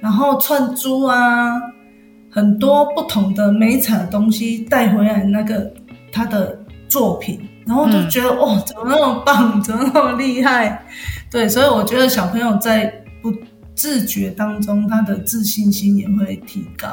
[0.00, 1.60] 然后串珠啊，
[2.30, 5.72] 很多不同的媒材东西带回来那个
[6.12, 10.82] 他的作品，然后就觉得、嗯、哦，怎么那么棒，怎么那么厉害？
[11.30, 13.32] 对，所以我觉得小朋友在不
[13.74, 16.88] 自觉当中，他的自信心也会提高。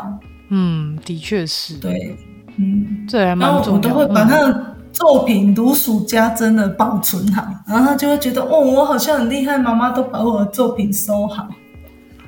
[0.49, 1.75] 嗯，的确是。
[1.77, 2.15] 对，
[2.57, 3.81] 嗯，这还蛮重要。
[3.81, 11.47] 然后我都会把他的作品如数家珍的保存好，嗯、然后他就会觉得哦，我好像很厉害，妈妈都把我的作品收好。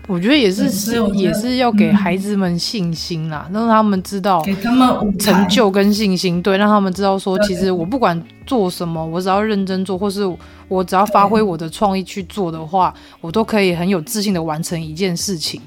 [0.07, 10.21] 我觉得也是，是也是要给孩子们信心啦，让他们知道，给他们成就跟信心，对，让他们知道说，其实我不管做什么，我只要认真做，或是
[10.67, 15.59] 我只要发挥我的创意去做的话，我都可以很有自信的完成一件事情，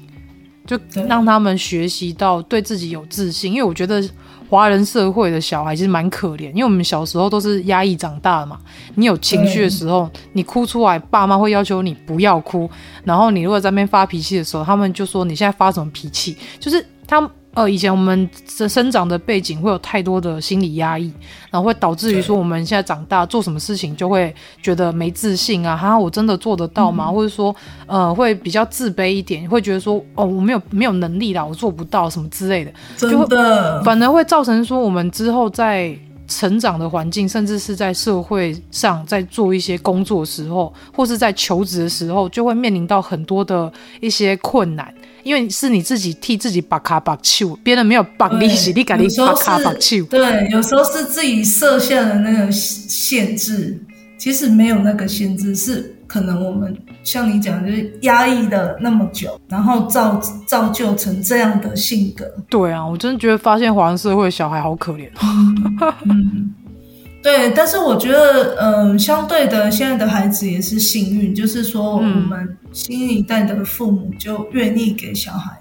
[0.65, 4.03] 就让他们学习到对自己有自信，因为我觉得。
[4.49, 8.59] 华人社会的小孩其实蛮可怜，因为我们小时候都是压抑长大的嘛。
[8.93, 12.69] 你有情绪的时候，你哭出来，爸妈会要求你不要哭。
[13.03, 16.37] 然后你如果在那边发脾气的时候，他们就说你现在发什么脾气？
[16.59, 17.27] 就是他。
[17.53, 21.13] 呃，以前我们的生长的背景会有太多的心理压抑，
[21.51, 27.05] 然后会导致于说我们现在长大做什么事情就会觉得没自信啊，哈，我真的做得到吗？
[27.07, 35.95] 嗯、或者说，呃，会比较自卑一点，会觉得说，哦，我没有没有能力啦，我做不到什么之类的，真的，就反而会造成说我们之后在
[36.27, 44.93] 成长的环境，甚至是在社会上在做一些工作的时候，或是在求职的时候，就会面临到很多的一些困难。
[45.23, 50.03] 因为是你自己替自己把卡把球，别人没有绑利息，你赶紧把卡把球。
[50.07, 53.81] 对，有时候是自己设下的那个限制，
[54.17, 62.23] 其实没有那个限制，是可能我们像你讲，就是压抑的那么久，然后造造就成这样的性格。
[62.47, 65.09] 对啊，我真的觉得发现华人社会的小孩好可怜。
[66.05, 66.53] 嗯
[67.23, 75.51] 对，但是我觉得，嗯、呃，相对的，现在的孩子也是幸运，就是说，我们新一代的父母就愿意给小孩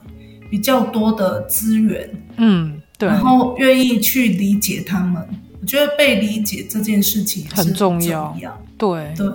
[0.50, 5.26] 比较多的资源，嗯，对，然后愿意去理解他们。
[5.62, 8.62] 我觉得被理解这件事情很重要，很重要。
[8.76, 9.26] 对对，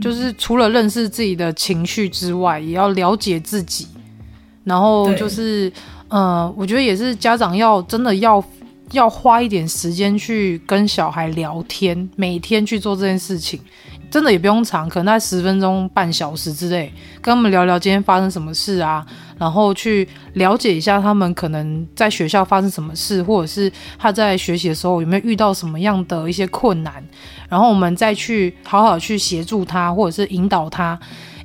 [0.00, 3.86] 就是除了认识自己的情绪之外，也要了解自己。
[4.64, 5.72] 然后就是，
[6.08, 8.42] 呃，我觉得也是家长要真的要。
[8.92, 13.60] 要花一点时间去跟小孩聊天，每天去做这件事情，
[14.10, 19.04] 真的也不用长，可能在十分钟、半小时之内，跟他们聊聊今天发生什么事啊，
[19.38, 27.04] 然后去了解一下他们可能在学校发生什么事，或者是他在学习的时候有没有遇到什么样的一些困难，
[27.48, 30.98] 然后我们再去好好去协助他，或者是引导他。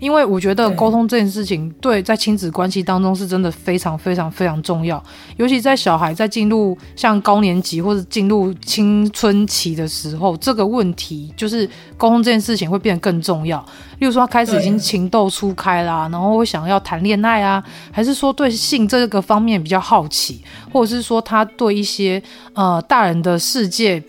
[0.04, 5.02] 因为我觉得沟通这件事情，对，在亲子关系当中是真的非常非常非常重要，
[5.38, 13.58] 尤其在小孩在进入像高年级或者进入青春期的时候，这个问题就是沟通这件事情会变得更重要。
[14.00, 22.22] 例如说，他开始已经情窦初开啦，然后会想要谈恋爱啊，还是说对性这个方面比较好奇，或者是说他对一些
[22.54, 24.04] 呃大人的世界。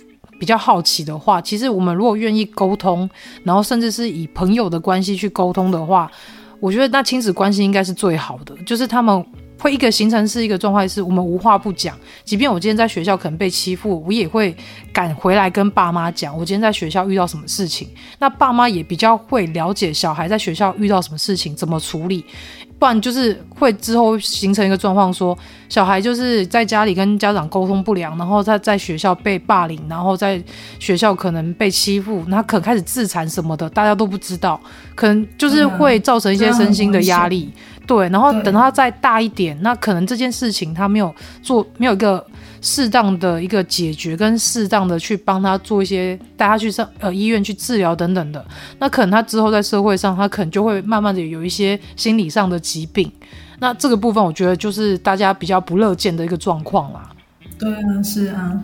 [0.44, 3.09] 比较好奇的话，其实我们如果愿意沟通，
[3.44, 6.11] 然后甚至是以朋友的关系去沟通的话，
[6.61, 8.54] 我觉得那亲子关系应该是最好的。
[8.66, 9.24] 就是他们
[9.59, 11.98] 会一个形成是一个状态，是我们无话不讲。
[12.24, 14.54] 即便我今天在学校可能被欺负，我也会
[14.92, 17.88] 赶回来跟爸妈讲我今天在学校遇到什么事情。
[18.18, 22.22] 那爸妈也比较会了解小孩在学校遇到什么事情，怎么处理。
[22.78, 25.37] 不然就是会之后形成一个状况，说
[25.68, 30.42] 小孩就是在家里跟家长沟通不良，然后他在学校被霸凌，然后在
[30.78, 34.60] 学校可能被欺负，那可开始自残什么的，大家都不知道，
[34.94, 37.52] 可能就是会造成一些身心的压力。
[37.87, 42.24] 对，然后等他再大一点，那可能这件事情他没有做，没有一个。
[42.64, 48.42] 适当的一个解决，跟适当的去帮他做一些带他去上呃医院去治疗等等的，
[48.79, 53.12] 那可能他之后在社会上，他可能就会慢慢的有一些心理上的疾病。
[53.61, 57.11] 那这个部分，我觉得就是大家比较不乐见的一个状况啦。
[57.59, 58.59] 对啊，是啊，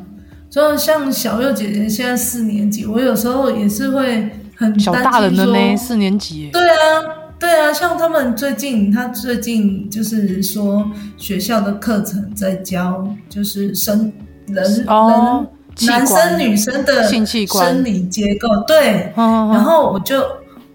[0.49, 6.49] 就像小佑姐姐现在四年级，我有时候也是会很小大人的呢，四年级。
[6.51, 7.30] 对啊。
[7.51, 14.13] 对啊，像他们最近，他最近就是说学校的课程在教，就是生
[14.47, 15.45] 人、哦、
[15.77, 18.47] 人男生女生的生理结构。
[18.69, 20.25] 对，然后我就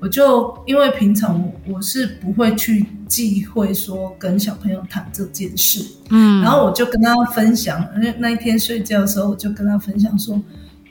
[0.02, 10.38] 我就因为平常我是不会去忌讳说跟小朋友谈这件事，嗯，然后我就跟他分享，那那一天睡觉的时候，我就跟他分享说，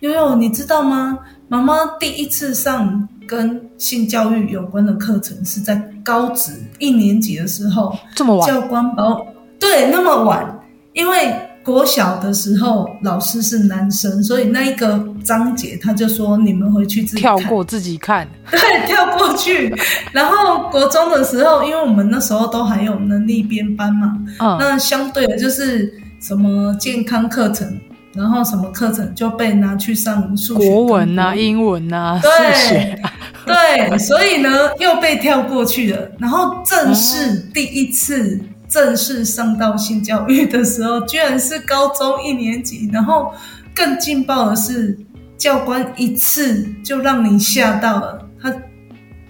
[0.01, 1.19] 悠悠，你知道吗？
[1.49, 3.07] 妈妈第一次上。
[3.27, 9.27] 跟性教育有关的课程是在高职一年级的时候，这么晚，教官把我
[9.59, 10.61] 对那么晚，
[10.93, 19.75] 因为国小的时候老师是男生，所以那一个章节他就说你们回去自己跳过自己看， 对，跳过去。
[20.13, 27.79] 然后国中的时候，因为我们那时候都还有能力编班嘛，嗯，那相对的就是什么健康课程。
[28.17, 32.55] 然后什么课程就被拿去上数学、国文啊、英文啊、对。
[32.55, 33.13] 数学啊，
[33.47, 36.09] 对，所以呢又被跳过去了。
[36.19, 42.89] 然后正式第一次正式上到性教育的时候，居然是高中一年级。
[42.93, 43.33] 然后
[43.75, 44.99] 更劲爆的是，
[45.37, 48.55] 教官一次就让你吓到了，他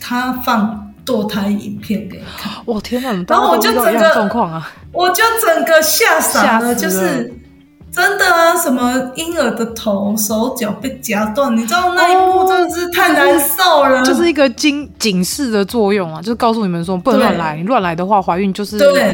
[0.00, 2.52] 他放堕胎影片给你看。
[2.64, 3.24] 我天哪！
[3.28, 7.32] 然后我就整个状况啊，我就整个吓傻了，了就是。
[7.94, 14.00] 真的啊，什么婴儿的头、手脚被夹断，你知道那一幕真的是太难受了。
[14.00, 19.12] 哦、就是一个警警示的作用啊，就是告诉你们说不能乱来，乱来的话怀孕就是对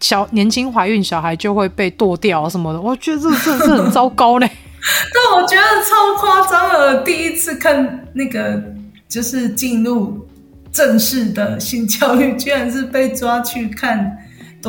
[0.00, 2.80] 小年轻怀孕小孩就会被剁掉什么的。
[2.80, 4.50] 我觉得这这这很糟糕嘞。
[5.14, 8.62] 但我觉得超夸张了，第一次看那个
[9.08, 10.26] 就是进入
[10.70, 14.18] 正式的性教育，居然是被抓去看。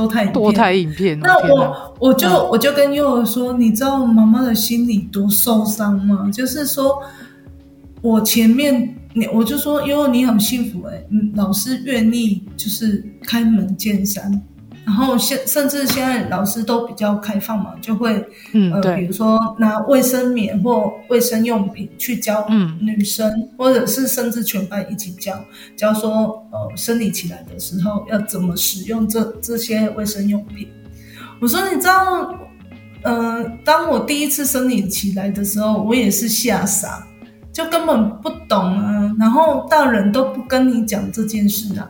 [0.08, 1.20] 堕胎影片。
[1.20, 6.30] 那我我就我就跟幼儿说，你知道妈妈的心里多受伤吗？
[6.32, 7.02] 就是说，
[8.02, 14.42] 我前面你我就说，因为你很幸福哎、欸，嗯，老师愿意就是开门见山。
[14.90, 22.44] 然后现甚至现在老师都比较开放嘛，就会嗯呃，比如说拿卫生棉或卫生用品去教
[22.82, 25.40] 女生，嗯、或者是甚至全班一起教，
[25.78, 30.68] 教说呃生理期来的时候要怎么使用这这些卫生用品。
[31.40, 32.34] 我说你知道，
[33.04, 37.06] 呃，当我第一次生理期来的时候，我也是吓傻，
[37.54, 41.88] 就根本不懂啊，然后大人都不跟你讲这件事啊。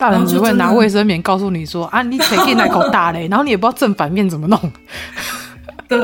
[0.00, 4.58] 大人只会拿卫生棉告诉你说啊，你可以那口大嘞， 然后你也不知道正反面怎么弄。
[5.86, 5.98] 对，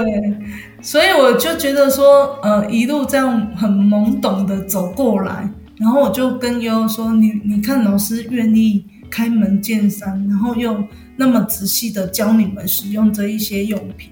[0.82, 10.76] 所以我就觉得说，呃，一路这样很懵懂的走过来，然后我就跟悠悠说，你你看老师愿意开门见山，然后又
[11.16, 14.10] 那么仔细的教你们使用这一些用品，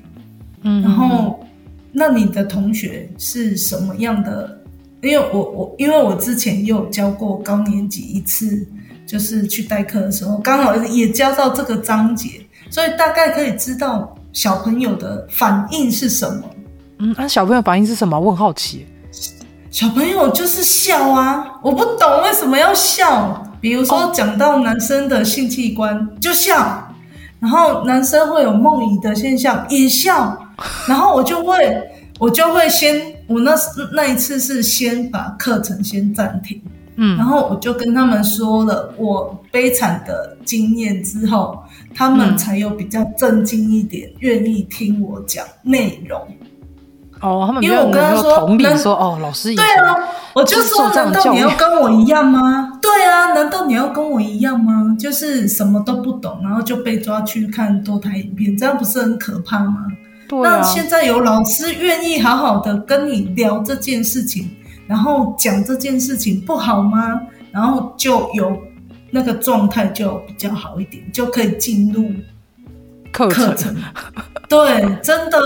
[0.62, 1.44] 嗯，然后
[1.92, 4.58] 那你的同学是什么样的？
[5.02, 8.66] 因为我我因为我之前也有教过高年级一次。
[9.06, 12.28] 就是去代课的时候，刚好也教到这个章节，
[12.70, 16.42] 所以大概可以知道小朋友的反应是什么。
[16.98, 18.18] 嗯，那、啊、小朋友反应是什么？
[18.18, 18.86] 我很好奇。
[19.70, 23.42] 小朋友就是笑啊，我不懂为什么要笑。
[23.60, 26.86] 比如说讲到男生的性器官就笑，
[27.40, 30.38] 然后男生会有梦遗的现象也笑，
[30.86, 31.56] 然后我就会
[32.18, 33.54] 我就会先，我那
[33.92, 36.62] 那一次是先把课程先暂停。
[36.96, 41.58] 嗯，然后我就跟他们说了我悲惨的经验之后，
[41.94, 46.20] 他们才有比较正经一点，嗯、愿意听我讲内容。
[47.20, 49.96] 哦，他们因为我跟他说同理说，哦，老师对啊，
[50.34, 52.78] 我就说难道你要跟我一样吗？
[52.82, 54.94] 对啊，难道你要跟我一样吗？
[54.98, 59.86] 就是什么都不懂，然后就被抓去看多台影片，这样不是很可怕吗？
[60.28, 64.50] 对啊，那现在有老师愿意好好的跟你聊这件事情。
[64.86, 67.20] 然后讲这件事情不好吗？
[67.50, 68.56] 然后就有
[69.10, 72.10] 那个状态就比较好一点，就可以进入
[73.12, 73.46] 课程。
[73.46, 73.76] 课程
[74.48, 75.40] 对，真的，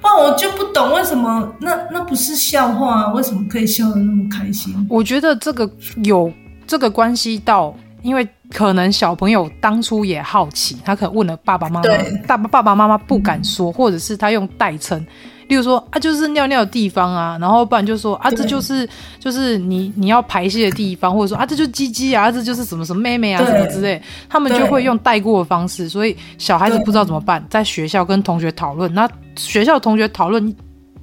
[0.00, 4.86] 不然我就不懂为什么那那不是笑话啊，为什么可以笑得那么开心？
[4.90, 5.68] 我觉得这个
[6.04, 6.32] 有
[6.66, 11.90] 这个关系到，因为可能小朋友当初也好奇，他可能问了爸爸妈妈，
[12.26, 15.04] 爸爸爸爸妈妈不敢说，嗯、或者是他用代称。
[15.48, 30.54] 例如说啊，就是尿尿的地方啊，然后不然就说啊，这就是就是你你要排泄的地方，或者说啊，这就是鸡鸡啊，这就是什么什么妹妹啊，什么之类，他们就会用带过的方式，所以小孩子不知道怎么办，在学校跟同学讨论，那学校同学讨论。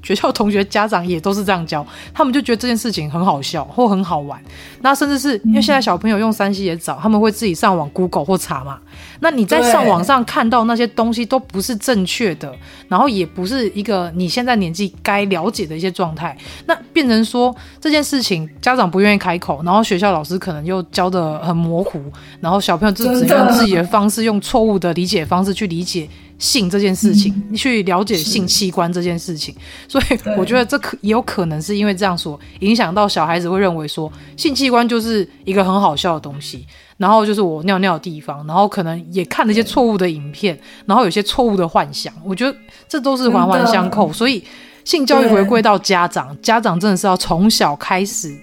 [0.05, 4.39] 学校同学、家长也都是这样教，他们就觉得这件事情很好笑或很好玩。
[4.81, 8.79] 那甚至是因为现在小朋友用三 C 也早，他们会自己上网 Google 或查嘛。
[9.21, 12.53] 那你在上网上看到那些东西都不是正确的，
[12.87, 16.37] 然后也不是一个你现在年纪该了解的一些状态。
[16.67, 21.99] 那变成说这件事情，家长不愿意开口，然后学校老师可能又教的很模糊，
[22.39, 26.07] 然后小朋友就只能用自己的方式，用错误的理解方式去理解。
[26.37, 29.55] 性这件事情，去了解性器官这件事情，
[29.87, 36.65] 所以我觉得这可也有可能是因为这样说，影响到小孩子会认为说性器官就是一个很好笑的东西，
[36.97, 44.43] 然后就是我尿尿的地方，然后可能也看了一些错误的影片，然后有些错误的幻想，我觉得这都是环环相扣，所以
[44.83, 48.35] 性教育回归到家长，家长真的是要从小开始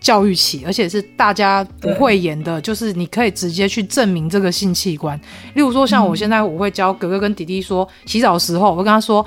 [0.00, 5.18] 教育起，而且是大家不会演的，就是你可以直接去证明这个性器官。
[5.54, 9.24] 例如说，像我现在我会教哥哥跟弟弟说，洗澡的时候我会跟他说。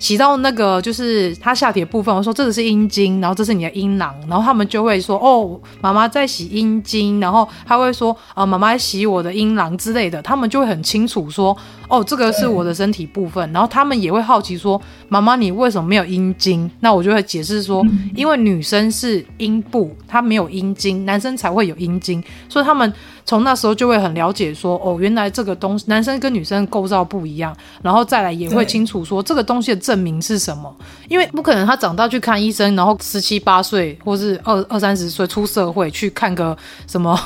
[0.00, 16.68] 洗到那个就是他下体的部分，我说这个是阴茎，然后这是你的阴囊，然后他们就会说哦，妈妈在洗阴茎，然后他会说啊，妈妈在洗我的阴囊之类的，他们就会很清楚说哦，这个是我的身体部分，然后他们也会好奇说，妈妈你为什么没有阴茎？
[16.80, 17.86] 那我就会解释说，
[18.16, 22.90] 因为女生是阴部，她没有阴茎，男生才会有阴茎，所以他们。
[23.30, 30.74] 从那时候就会很了解说，哦，原来这个东西男生跟女生构造不一样，然后再来也会清楚说这个东西的证明是什么，
[31.06, 36.58] 因为不可能他长大去看医生，然后 十七八岁或是二二三十岁出社会去看个
[36.88, 37.16] 什么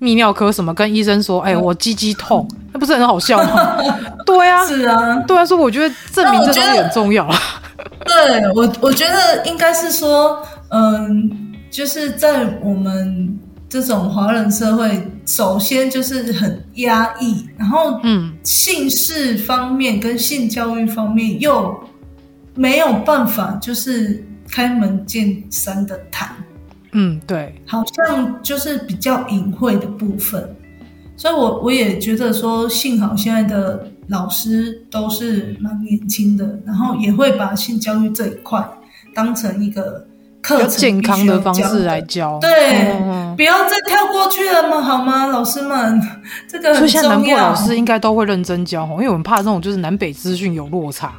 [0.00, 3.76] 泌尿科什么，跟医生说，哎，我鸡鸡痛，那不是很好笑吗？
[4.24, 7.28] 对啊，是啊，对啊，所以我觉得证明这东西很重要。
[8.06, 13.38] 对我，我觉得应该是说，嗯，就是在我们。
[13.74, 21.76] 这种华人社会，首先就是很压抑，然后嗯，性事方面跟性教育方面又
[22.54, 26.36] 没有办法，就是开门见山的谈，
[26.92, 30.48] 嗯，对，好像就是比较隐晦的部分，
[31.16, 38.64] 所以我我也觉得说，幸好现在的老师都是蛮年轻的，然后也会把性教育这一块
[39.12, 40.06] 当成一个。
[40.50, 42.92] 有健康的方式来教，对，
[43.34, 46.00] 不要再跳过去了嘛，好吗，老师们？
[46.46, 46.78] 这个很重要。
[46.78, 51.12] 所以现在南部老师应该都会认真教，因为我们怕这种就是南北资讯有落差。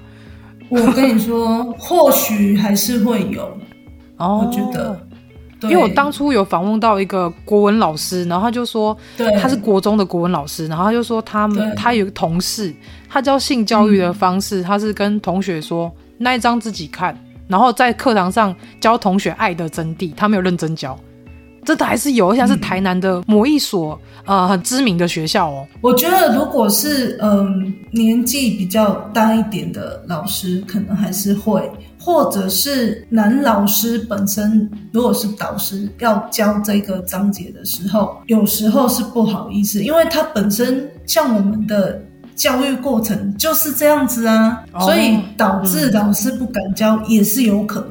[0.70, 3.58] 我跟你说，或许还是会有，
[4.18, 5.00] 哦，我觉得，
[5.62, 8.96] 因为我当初有访问到一个国文老师，然后他就说，
[9.42, 12.74] 他是国中的国文老师，然后他就说他们他有个同事，
[13.10, 17.18] 他教性教育的方式，他是跟同学说那一张自己看。
[17.48, 20.98] 然后在课堂上教同学爱的真谛，他没有认真教，
[21.64, 25.68] 这还是有，而且是台南的某一所、呃很知名的学校哦。
[25.82, 42.02] 我觉得如果是嗯、年纪比较大一点的老师，可能还是会，或者是男老师本身如果是导师要教这个章节的时候，有时候是不好意思，因为他本身像我们的。
[42.36, 47.90] 教育过程就是这样子啊，哦、所以导致老师不敢教也是有可能。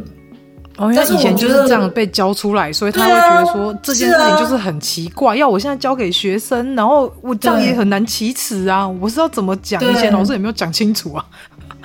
[0.76, 5.34] 哦，但是以前就是这样被教出来，所以他会觉得说这件事情就是很奇怪。
[5.34, 8.86] 啊、要我现在教给学生，然后我这样也很难启齿啊！
[8.86, 9.80] 我是要怎么讲？
[9.82, 11.24] 以前老师也没有讲清楚啊。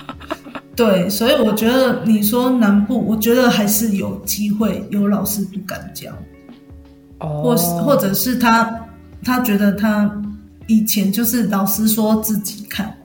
[0.76, 6.10] 对，所以我觉得你说南部，我觉得还是有机会有老师不敢教，
[7.20, 8.70] 哦，或是或者是他
[9.24, 10.10] 他觉得他。
[10.70, 12.96] 以前就是老师说自己看，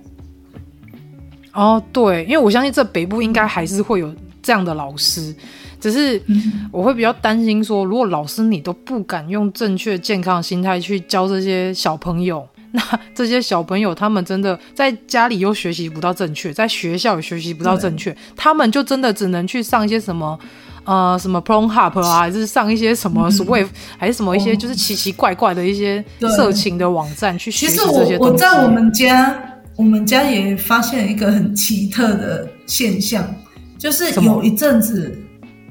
[1.51, 4.13] 哦，对，因为我相信这北部应该还是会有
[4.43, 5.36] 这样的老师，
[5.80, 6.22] 只是
[6.72, 12.80] 我会比较担心说，如果老师你都不敢用正确健康的心态去教这些小朋友，那
[13.16, 20.39] 这些小朋友他们真的在家里又学习不到正确，在学校也学习不到正确，他们就真的只能去上一些什么。
[20.86, 26.03] 呃，什么 Pornhub 啊，还是上一些什么 Swave，、嗯、还是什么一些就是奇奇怪怪的一些
[26.36, 28.05] 色情的网站去学习这些东西。
[28.05, 29.36] 其实我我在我们家，
[29.75, 33.25] 我们家也发现一个很奇特的现象，
[33.77, 35.17] 就是有一阵子，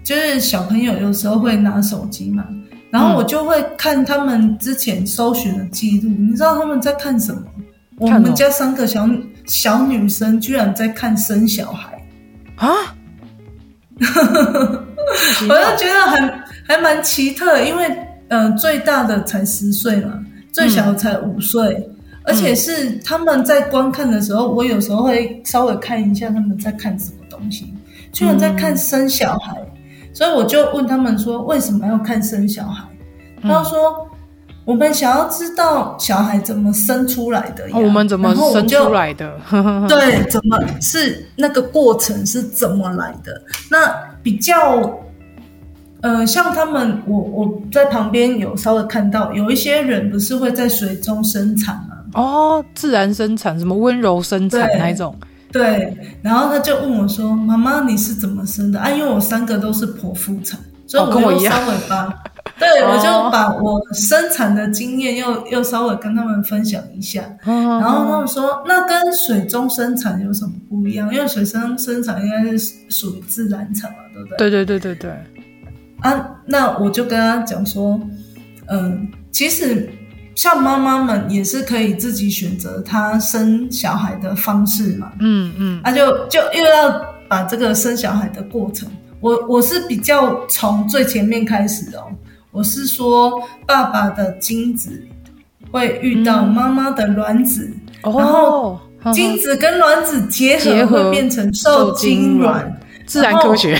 [0.02, 2.44] 就是小朋友有时候会拿手机嘛，
[2.90, 7.40] 然后我就会看他们之前搜寻的记录，嗯、你知道他们在看什么？
[7.98, 9.08] 我们家三个小
[9.46, 12.04] 小女生居然在看生小孩。
[12.56, 12.68] 啊！
[15.48, 16.32] 我就觉得很
[16.66, 17.84] 还蛮奇特，因为
[18.28, 20.18] 呃最大的才十岁嘛，
[20.52, 27.72] 最小的才五岁，嗯、而且是他们在观看的时候，我有时候会稍微看一下他们在看什么东西，
[28.12, 32.84] 居然在看生小孩，嗯、所以我就问他们说为什么要看生小孩？
[33.42, 34.13] 他说、嗯、
[34.64, 39.38] 我们想要知道小孩怎么生出来的呀，我们怎么生出来的？
[39.88, 43.42] 对，怎么是那个过程是怎么来的？
[43.70, 43.92] 那
[44.22, 45.00] 比较。
[46.00, 51.96] 呃，像他们，我我在旁边有稍微看到，有一些人不是会在水中生产吗？
[52.12, 55.16] 哦，自然生产，什么温柔生产那一种？
[55.50, 55.96] 对。
[56.20, 62.12] 然后他就问我说：“妈妈，你是怎么生的？”啊，因为我三个都是剖腹产，所以我就稍微把，哦、
[62.58, 67.22] 对，哦、我就把我生产的经验又又稍微跟他们分享一下。
[67.44, 71.12] 哦、然后他们说：“那跟水中生产有什么不一样？
[71.12, 75.10] 因为水生生产应该是属于自然产嘛，对不对？”对对对对对。
[76.00, 77.98] 啊，那我就跟他讲说，
[78.66, 79.88] 嗯，其实
[80.34, 88.88] 像妈妈们也是可以自己选择她生小孩的方式嘛，嗯嗯，那、嗯啊、就就又要把这个生小孩的过程，
[89.20, 92.04] 我我是比较从最前面开始哦，
[92.54, 95.04] 我是说爸爸的精子
[95.72, 97.68] 会遇到妈妈的卵子，
[98.04, 98.78] 嗯、然后
[99.12, 103.76] 精子跟卵子结合会变成受精卵，自然科学。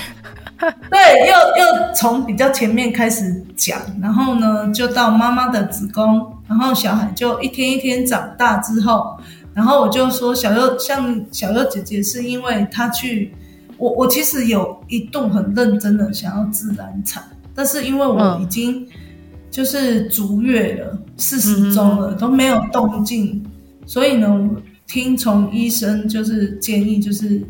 [0.91, 9.17] 对，又又从比较前面开始讲，然后呢，就到妈妈的子宫，然后小孩就一天一天长大之后，
[9.55, 13.33] 然后我就说小优像小优姐姐是因为她去，
[13.77, 17.23] 我我其实有一度很认真的想要自然产，
[17.55, 18.87] 但是因为我已经
[19.51, 23.45] 就是足月了，四十周了都没有动静，
[23.87, 27.41] 所以呢，我听从医生就是建议就是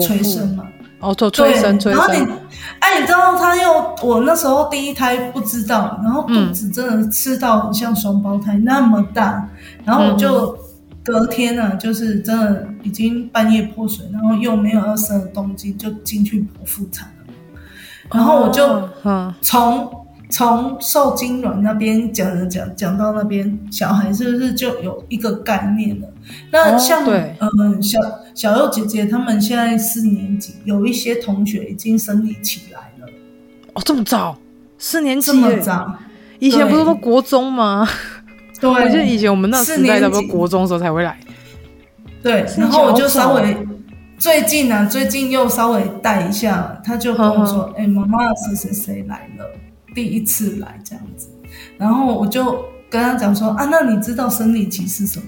[0.00, 0.64] 催生嘛。
[1.00, 2.00] 哦，做催生，催生。
[2.00, 2.32] 然后你，
[2.78, 10.56] 哎，你知道他又，我那时候第一胎不知道，然后肚子真的吃到很像双胞胎那么大，嗯、然后我就
[11.02, 17.13] 隔天呢、啊，就是真的已经半夜破水，然后又没有要生的动静，就进去剖腹产了。
[18.12, 18.88] 然后我就
[19.40, 20.04] 从。
[20.30, 26.08] 从受精卵那边讲讲讲到那边，小孩是不是就有一个概念了？
[26.50, 28.00] 那像、嗯小
[28.34, 33.12] 小佑姐姐他们现在四年级，有一些同学已经生理期来了。
[33.74, 34.36] 哦，这么早？
[34.76, 35.30] 四年级？
[35.30, 35.94] 这么早？
[36.40, 37.86] 以前不是说国中吗？
[38.60, 41.16] 对， 我记得以前我们那时代，差不多国中的时候才会来。
[42.24, 43.56] 对，然后我就稍微
[44.18, 49.44] 最近呢、啊，最近又稍微带一下，他就跟我说：“哎、欸，妈妈，谁谁谁来了。”
[49.94, 51.28] 第一次来这样子，
[51.78, 55.26] 然后我就跟他讲说啊，那你知道生理期是什么？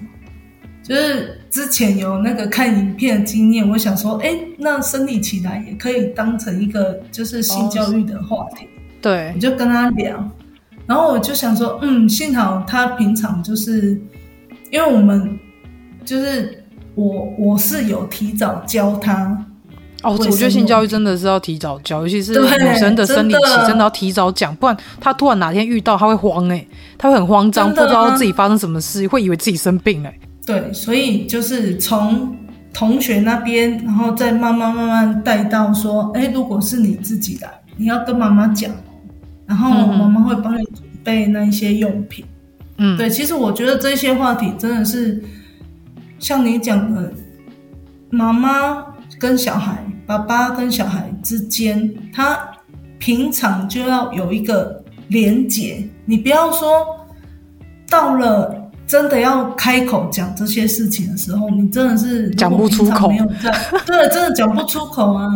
[0.82, 8.66] 就是之前有那个看影片的经验，我想说，哎，那生理期来也可以当成一个就是性教育的话题。
[8.66, 8.68] 哦、
[9.02, 10.16] 对，我就跟他聊，
[10.86, 14.00] 然后我就想说，嗯，幸好他平常就是，
[14.70, 15.38] 因为我们
[16.04, 16.64] 就是
[16.96, 19.46] 我我是有提早教他。
[20.02, 26.64] 哦，我觉得性教育真的是要提早教，尤其是女生的生理期，真的，要提早讲，不然她突然哪天遇到，她会慌哎，
[26.98, 30.18] 她会很慌张，不知道自己发生什么事，会以为自己生病哎。
[30.44, 32.36] 对，所以就是从
[32.72, 38.70] 同学那边，然后再慢慢慢慢带到说，哎，如果是你自己来，你要跟妈妈讲，
[39.46, 42.24] 然后妈妈会帮你准备那一些用品。
[42.76, 45.20] 嗯，对，其实我觉得这些话题真的是
[46.26, 47.12] 像你讲的，
[48.10, 48.84] 妈妈
[49.16, 49.80] 跟小孩。
[50.04, 52.36] 爸爸跟小孩之间，他
[52.98, 55.88] 平常就要有一个连结。
[56.04, 56.84] 你不要说
[57.88, 58.52] 到了
[58.88, 63.08] 真的要开口讲这些事情的时候，你真的是讲不出口。
[63.08, 63.52] 没有在，
[63.86, 65.28] 对，真的讲不出口啊！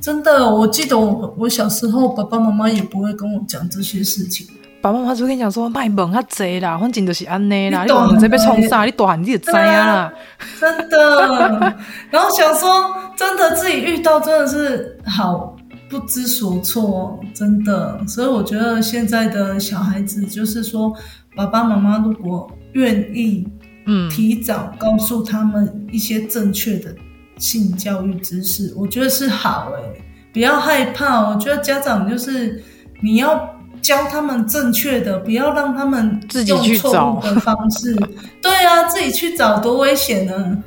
[0.00, 4.48] 真的，我记得我我小时候，爸爸妈妈也不会跟我讲这些事情。
[4.82, 8.84] 爸爸妈妈就跟你讲说，卖萌较济啦，反正就是安内啦，你懂这边冲啥？
[8.84, 10.12] 你短你就知啊啦，
[10.60, 11.76] 真的。
[12.10, 15.56] 然后想说，真的自己遇到真的是好
[15.88, 17.96] 不知所措，真的。
[18.08, 20.92] 所以我觉得现在的小孩子，就是说，
[21.36, 23.46] 爸爸妈妈如果愿意，
[23.86, 26.92] 嗯，提早告诉他们一些正确的
[27.38, 31.28] 性教育知识，我觉得是好诶、欸，不要害怕。
[31.30, 32.60] 我觉得家长就是
[33.00, 33.48] 你要。
[33.82, 37.94] 教他们正确的，不要让他们自己去找的方式。
[38.40, 40.62] 对啊，自己去找多危险呢！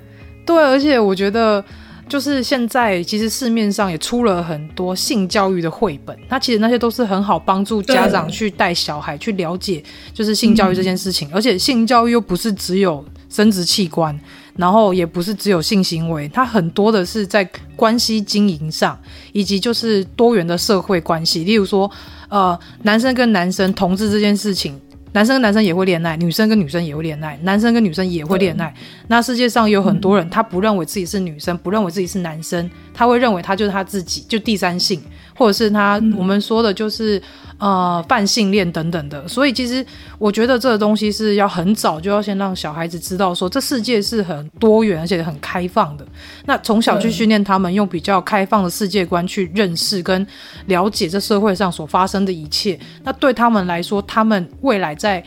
[0.46, 1.64] 对，而且我觉得，
[2.08, 9.82] 就是现在其实市面上也出了很多性教育的绘本，那其实那些都是很好帮助家长去带小孩去了解，
[10.14, 11.30] 就是性教育这件事情。
[11.30, 14.18] 嗯、而且性教育又不是只有生殖器官。
[14.56, 18.98] 然后也不是只有性行为，它很多的是在关系经营上，
[19.34, 21.44] 以及就是多元的社会关系。
[21.44, 21.90] 例如说，
[22.30, 24.80] 呃，男生跟男生同志这件事情，
[25.12, 28.74] 男生跟男生也会恋爱，女生跟女生也会恋爱，男生跟女生也会恋爱。
[29.08, 35.02] 那世界上有很多人，他不认为自己是女生，不认为自己是男生，他会认为他就是他自己，就第三性，
[35.36, 37.22] 或者是他我们说的就是。
[37.58, 39.84] 呃，泛性恋等等的，所以其实
[40.20, 46.06] 我觉得这个东西是要很早就要先让小孩子知道，说这世界是很多元而且很开放的。
[46.46, 50.28] 那从小去训练他们用比较开放的世界观去认识跟
[50.66, 55.24] 了解这社会上所发生的一切，那对他们来说，他们未来在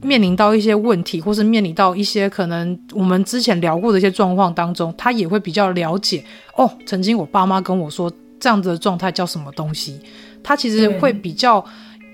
[0.00, 6.24] 面临到一些问题，或是面临到一些可能我们之前聊过的一些状况当中，他也会比较了解。
[6.54, 8.10] 哦，曾经我爸妈跟我说
[8.46, 9.98] 这样子的状态叫什么东西。
[10.40, 11.64] 他其实会比较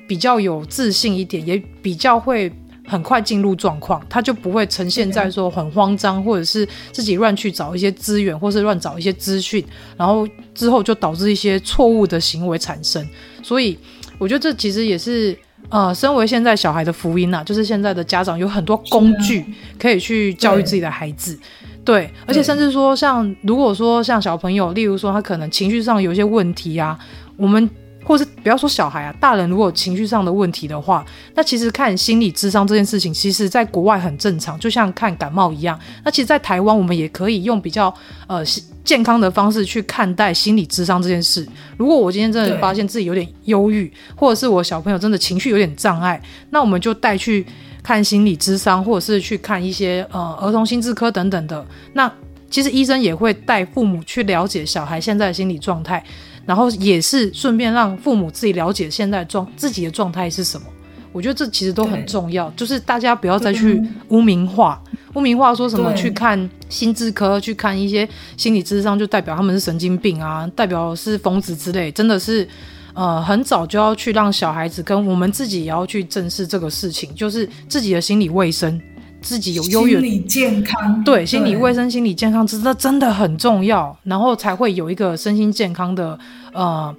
[0.09, 2.51] 比较有自信一点，也比较会
[2.87, 9.63] 很快进入状况，他就不会呈现在说很慌张，或者是自己乱去找一些资源，或是乱找一些资讯，
[9.99, 13.07] 然后之后就导致一些错误的行为产生。
[13.43, 13.77] 所以
[14.17, 15.37] 我觉得这其实也是
[15.69, 19.45] 呃，身为现在小孩的福音呐，就是现在的家长有很多工具
[19.79, 21.39] 可以去教育自己的孩子。
[21.85, 26.99] 对，而且甚至说像如果说像小朋友，例如说他可能情绪上有一些问题啊，
[27.37, 27.69] 我们。
[28.05, 31.07] 或是不要说小孩啊，大人如果有情绪上的问题的话，
[31.37, 35.79] 那其实看心理智商这件事情，其实在国外很正常，就像看感冒一样。
[36.05, 37.95] 那其实，在台湾我们也可以用比较
[38.27, 38.43] 呃
[38.83, 41.47] 健康的方式去看待心理智商这件事。
[41.77, 46.21] 如果我今天真的发现自己有点忧郁，或者是我小朋友真的情绪有点障碍，
[46.51, 47.47] 那我们就带去
[47.83, 51.65] 看心理智商，或者是去看一些呃儿童心智科等等的。
[51.95, 52.13] 那
[52.51, 56.05] 其实医生也会带父母去了解小孩现在的心理状态。
[56.45, 60.67] 然后也是顺便让父母自己了解现在状自己的状态是什么，
[61.13, 62.51] 我觉得这其实都很重要。
[62.57, 64.83] 就是大家不要再去污名化，
[65.15, 68.07] 污名化说什么去看心智科，去看一些
[68.37, 71.93] 心理智商，就代表他们是神经病啊，代表是疯子之类。
[71.93, 72.47] 真的是，
[72.95, 78.81] 呃，很早就要去让小孩子跟我们自己也要去正视这个事情，就是自己的心理卫生。
[79.21, 86.19] 自己有优越，心理健康，对，对心理卫生、心理健康，这这真的很重要，然后才会有一个身心健康的
[86.53, 86.95] 呃。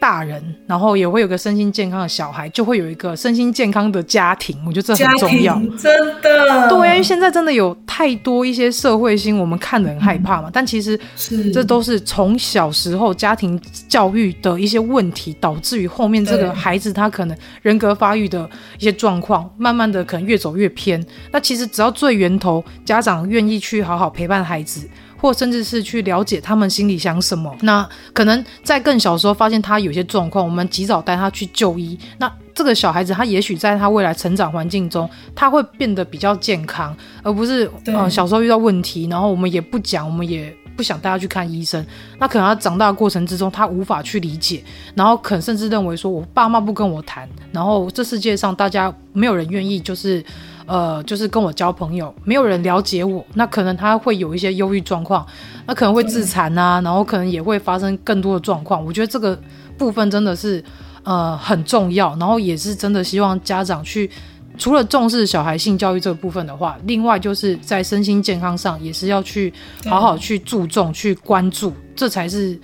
[0.00, 4.56] 大人，然后也会有个身心健康的小孩，就会有一个身心健康的家庭。
[4.66, 6.68] 我觉得这很重要，真的。
[6.68, 10.48] 对，因为现在真的有太多一些社会新闻，我们看得很害怕嘛。
[10.48, 21.04] 嗯、但其实是这都是从小时候家庭教育的一些问题，导致于后面这个孩子他可能人格发育的一些状况，慢慢的可能越走越偏。
[21.30, 24.88] 那其实只要最源头，家长愿意去好好陪伴孩子。
[25.20, 31.98] 或甚至是去了解他们心里想什么，那可能在更小时候发现他有些状况，我们及早带他去就医。
[32.18, 41.84] 那这个小孩子他也许在他未来成长环境中，他会变得比较健康，而不是呃小时候遇到问题，然后我们也不讲，我们也不想带他去看医生。
[42.18, 44.62] 那可能他长大的过程之中，他无法去理解，
[44.94, 50.24] 然后可能甚至认为说我爸妈不跟我谈，然后这世界上大家没有人愿意就是。
[50.68, 55.26] 呃，就是跟我交朋友，没有人了解我，那可能他会有一些忧郁状况，
[55.66, 58.84] 那可能会自残啊，然后可能也会发生更多的状况。
[58.84, 59.36] 我觉得这个
[59.78, 60.62] 部分真的是
[61.04, 64.10] 呃很重要，然后也是真的希望家长去
[64.58, 69.50] 除了重视小孩性教育这个部分的话，另外就是在身心健康上也是要去
[69.86, 72.60] 好好去注重、去关注，这才是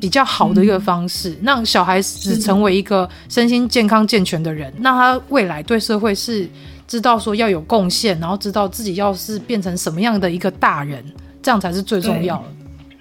[0.00, 6.50] 比较好的一个方式，嗯、让小孩子成为一个身心健康健全的人，那他未来对社会是。
[6.86, 11.04] 知道说要有贡献，然后知道自己要是变成什么样的一个大人，
[11.42, 12.44] 这样才是最重要的。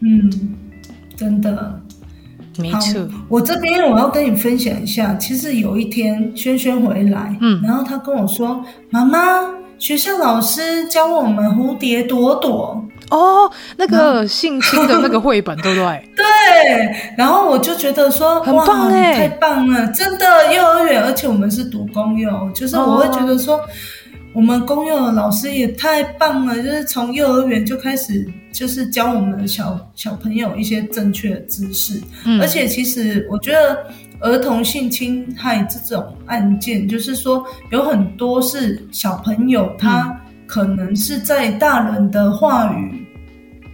[0.01, 0.55] 嗯，
[1.15, 1.81] 真的，
[2.57, 3.07] 没错。
[3.27, 9.19] 我这边我要跟你分享一下，其实有一天轩轩回来，嗯，然后他跟我说：“妈妈，
[9.79, 16.09] 学校老师教我们蝴蝶朵朵。”哦，那个性侵的那个绘本，对不对？
[16.15, 16.25] 对。
[17.17, 20.25] 然后我就觉得说，很棒哎，太棒了，真的。
[20.53, 23.59] 幼儿园，而且我们是读公幼，就是我会觉得说，
[24.33, 32.01] 我们公幼的老师也太棒了，就是从幼儿园就开始，就是教我们的小小朋友一些正确的知识。
[32.25, 32.39] 嗯。
[32.41, 33.85] 而且其实我觉得，
[34.19, 40.15] 儿童性侵害这种案件，就是说有很多是小朋友他
[40.45, 42.99] 可能是在大人的话语。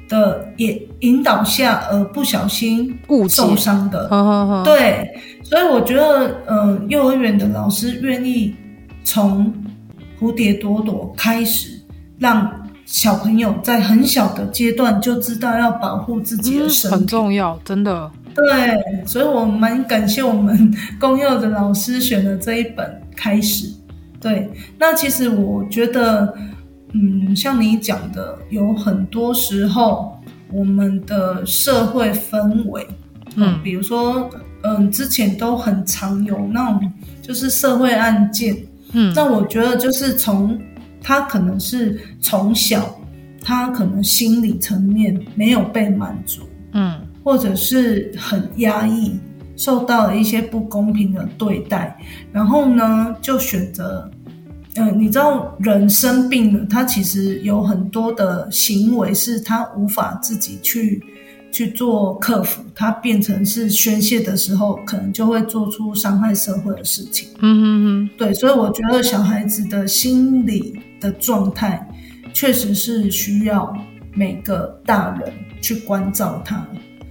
[0.09, 2.97] 的引引导下，而不小心
[3.29, 4.09] 受伤的，
[4.65, 5.07] 对，
[5.43, 8.55] 所以我觉得，呃，幼儿园的老师愿意
[9.03, 9.53] 从
[10.19, 11.79] 蝴蝶朵朵开始，
[12.17, 12.51] 让
[12.87, 18.09] 小朋友在很小的阶段就知道要保护自己的身体，很重要，真的。
[18.33, 23.71] 对，所以我蛮感谢我们公幼的老师选了这一本开始。
[24.19, 24.49] 对，
[24.79, 26.33] 那其实我觉得。
[26.93, 30.19] 嗯，像你讲的，有很多时候
[30.51, 32.85] 我们的社会氛围，
[33.35, 34.27] 嗯，嗯，比如说，
[34.63, 38.57] 嗯，之前都很常有那种就是社会案件，
[38.93, 40.59] 嗯，那我觉得就是从
[41.03, 42.99] 他可能是从小
[43.43, 49.15] 他可能心理层面没有被满足，嗯，或者是很压抑，
[49.55, 51.95] 受到了一些不公平的对待，
[52.31, 54.09] 然后呢，就选择。
[54.79, 61.03] 嗯，你知道人生病了，他其实有很多的行为是他无法自己去
[61.51, 67.27] 去做克服，他变成是宣泄的时候，可能就会做出伤害社会的事情。
[67.39, 67.65] 嗯嗯
[68.05, 71.85] 嗯，对，所以我觉得小孩子的心理的状态，
[72.33, 73.75] 确实是需要
[74.13, 76.65] 每个大人去关照他。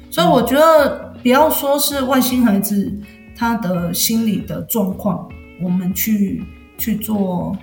[0.08, 2.90] 所以我觉得不要说是外星孩子
[3.36, 5.28] 他的心理的状况，
[5.60, 6.42] 我们去。
[6.78, 7.54] 去做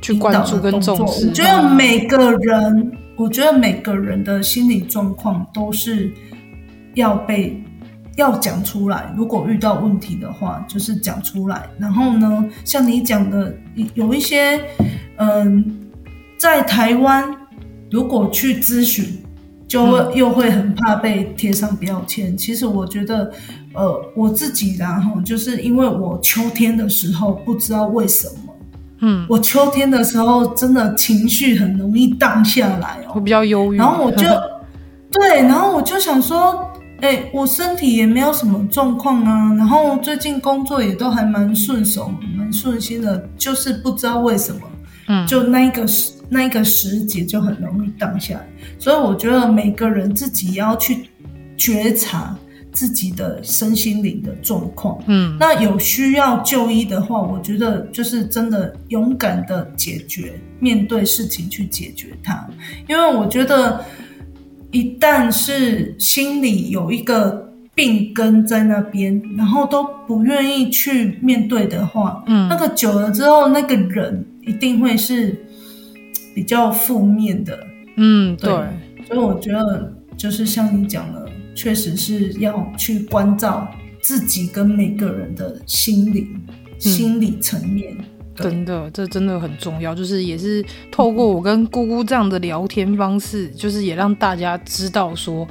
[0.00, 6.12] 去关注跟重视，我觉得每个人，我觉得每个人的心理状况都是
[6.94, 7.58] 要被
[8.16, 9.12] 要讲出来。
[9.16, 11.66] 如果遇到问题的话，就是讲出来。
[11.78, 13.56] 然后呢，像你讲的，
[13.94, 14.60] 有一些，
[15.16, 15.88] 嗯，
[16.36, 17.34] 在台湾
[17.90, 19.23] 如果去咨询，
[19.74, 22.36] 就会又会很怕被贴上标签。
[22.36, 23.30] 其实我觉得，
[23.74, 28.54] 呃，我自己然后就是因为我秋天的时候不知道为什么，
[29.00, 34.22] 嗯，我秋天的时候真的情绪很容易荡下来哦，我比较忧郁，然后我就
[35.10, 36.70] 对，然后我就想说。
[37.00, 44.60] 哎、欸，我身体也没有什么状况啊，然后最近工作也都还蛮顺手、蛮顺心的，就是不知道为什么，
[45.08, 48.46] 嗯，就那一个时那一个时节就很容易荡下来，
[48.78, 51.08] 所以我觉得每个人自己要去
[51.56, 52.36] 觉察
[52.72, 62.46] 自己的身心灵的状况，嗯，那有需要就医的话，我觉得就是真的勇敢的解决，面对事情去解决它，
[62.88, 63.84] 因为我觉得。
[64.70, 75.40] 一旦是心里有一个病根在那边，然后都不愿意去面对的话，嗯，那个久了之后，那个人一定会是
[76.34, 77.56] 比较负面的，
[77.96, 78.50] 嗯，对。
[79.06, 83.68] 所以我觉得，就是像你讲的，确实是要去关照
[84.00, 87.96] 自己跟每个人的心理、嗯、心理层面。
[88.34, 89.94] 真的，这真的很重要。
[89.94, 95.46] 就是也是透过我跟姑姑这样的聊天方式，就是也让大家知道说，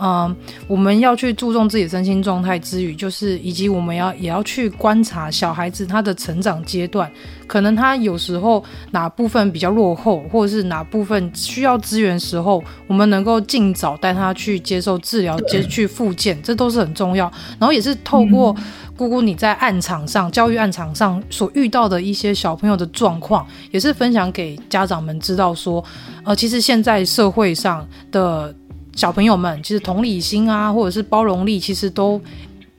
[0.00, 0.34] 嗯，
[0.66, 7.10] 我们要去注重自己的身心状态之余，就是以及我们要也要去观察小孩子他的成长阶段，
[7.46, 17.30] 可能他有时候哪部分比较落后，或者是哪部分需要资源时候，我们能够尽早带他去接受治疗，接去复健，这都是很重要。
[17.58, 18.56] 然后也是透过。
[18.96, 25.82] 姑姑，你在案场上，教育案场上所遇到的一些小朋友的状况，也是分享给家长们知道说，
[26.22, 28.54] 呃，其实现在社会上的
[28.94, 32.20] 小朋友们，其实同理心啊，或者是包容力，其实都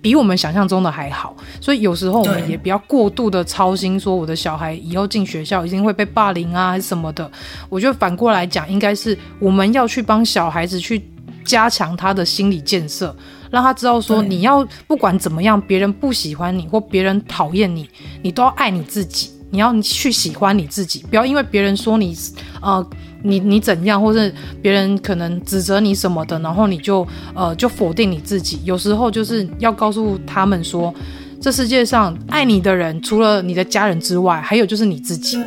[0.01, 1.35] 比我们想象中的还好。
[1.59, 7.29] 所以有时候我们也不要过度的操心，说我的小孩以后进学校一定会被霸凌啊，还是什么的。
[7.69, 11.03] 我觉得反过来讲，应该是我们要去帮小孩子去
[11.43, 13.15] 加强他的心理建设。
[13.51, 17.89] 让他知道说，你要不管怎么样，别人不喜欢你或别人讨厌你，
[18.21, 19.31] 你都要爱你自己。
[19.55, 22.13] 你要去喜欢你自己，不要因为别人说你，
[22.61, 22.85] 呃，
[23.23, 28.59] 你你怎样，或是别人可能指责你什么的，然后你就呃就否定你自己。
[28.65, 30.93] 有时候就是要告诉他们说，
[31.39, 35.39] 这世界上爱你的人，除了你的家人之外，还有就是你自己。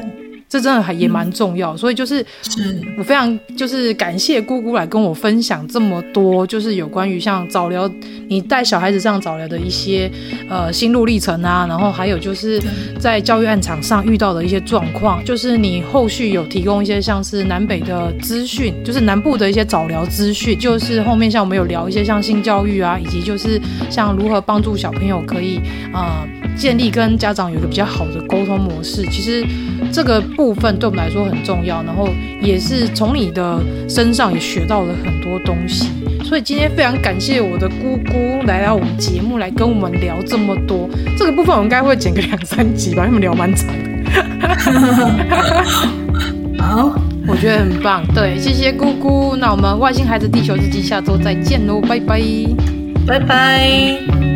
[0.49, 2.25] 这真的还也蛮重要，嗯，所以就是
[2.97, 7.91] 我非常就是感谢姑姑来跟我分享这么多，就是有关于像早疗，
[8.29, 10.11] 你带小孩子上早疗的一些
[10.49, 12.59] 呃心路历程啊，然后还有就是
[12.99, 25.61] 在教育案场上遇到的一些状况，就是你后续有提供一些像是南北的资讯，就是南部的一些早疗资讯，就是后面像我们有聊一些像性教育啊，以及就是像如何帮助小朋友可以
[25.93, 26.27] 呃
[26.57, 29.47] 建立跟家长有一个比较好的沟通模式，其实
[29.93, 30.25] 这个。
[30.39, 32.09] 部分对我们来说很重要，然后
[32.41, 35.89] 也是从你的身上也学到了很多东西，
[36.23, 40.89] 所以今天非常感谢我的姑姑来到我们节目来跟我们聊这么多。
[41.17, 43.75] 这个部分我应该会剪个两三集吧，因为聊蛮长的。
[46.63, 48.07] 好，我觉得很棒。
[48.15, 49.35] 对，谢谢姑姑。
[49.35, 52.23] 那我们外星孩子地球日记下周再见喽，拜拜，
[53.05, 54.28] 拜拜。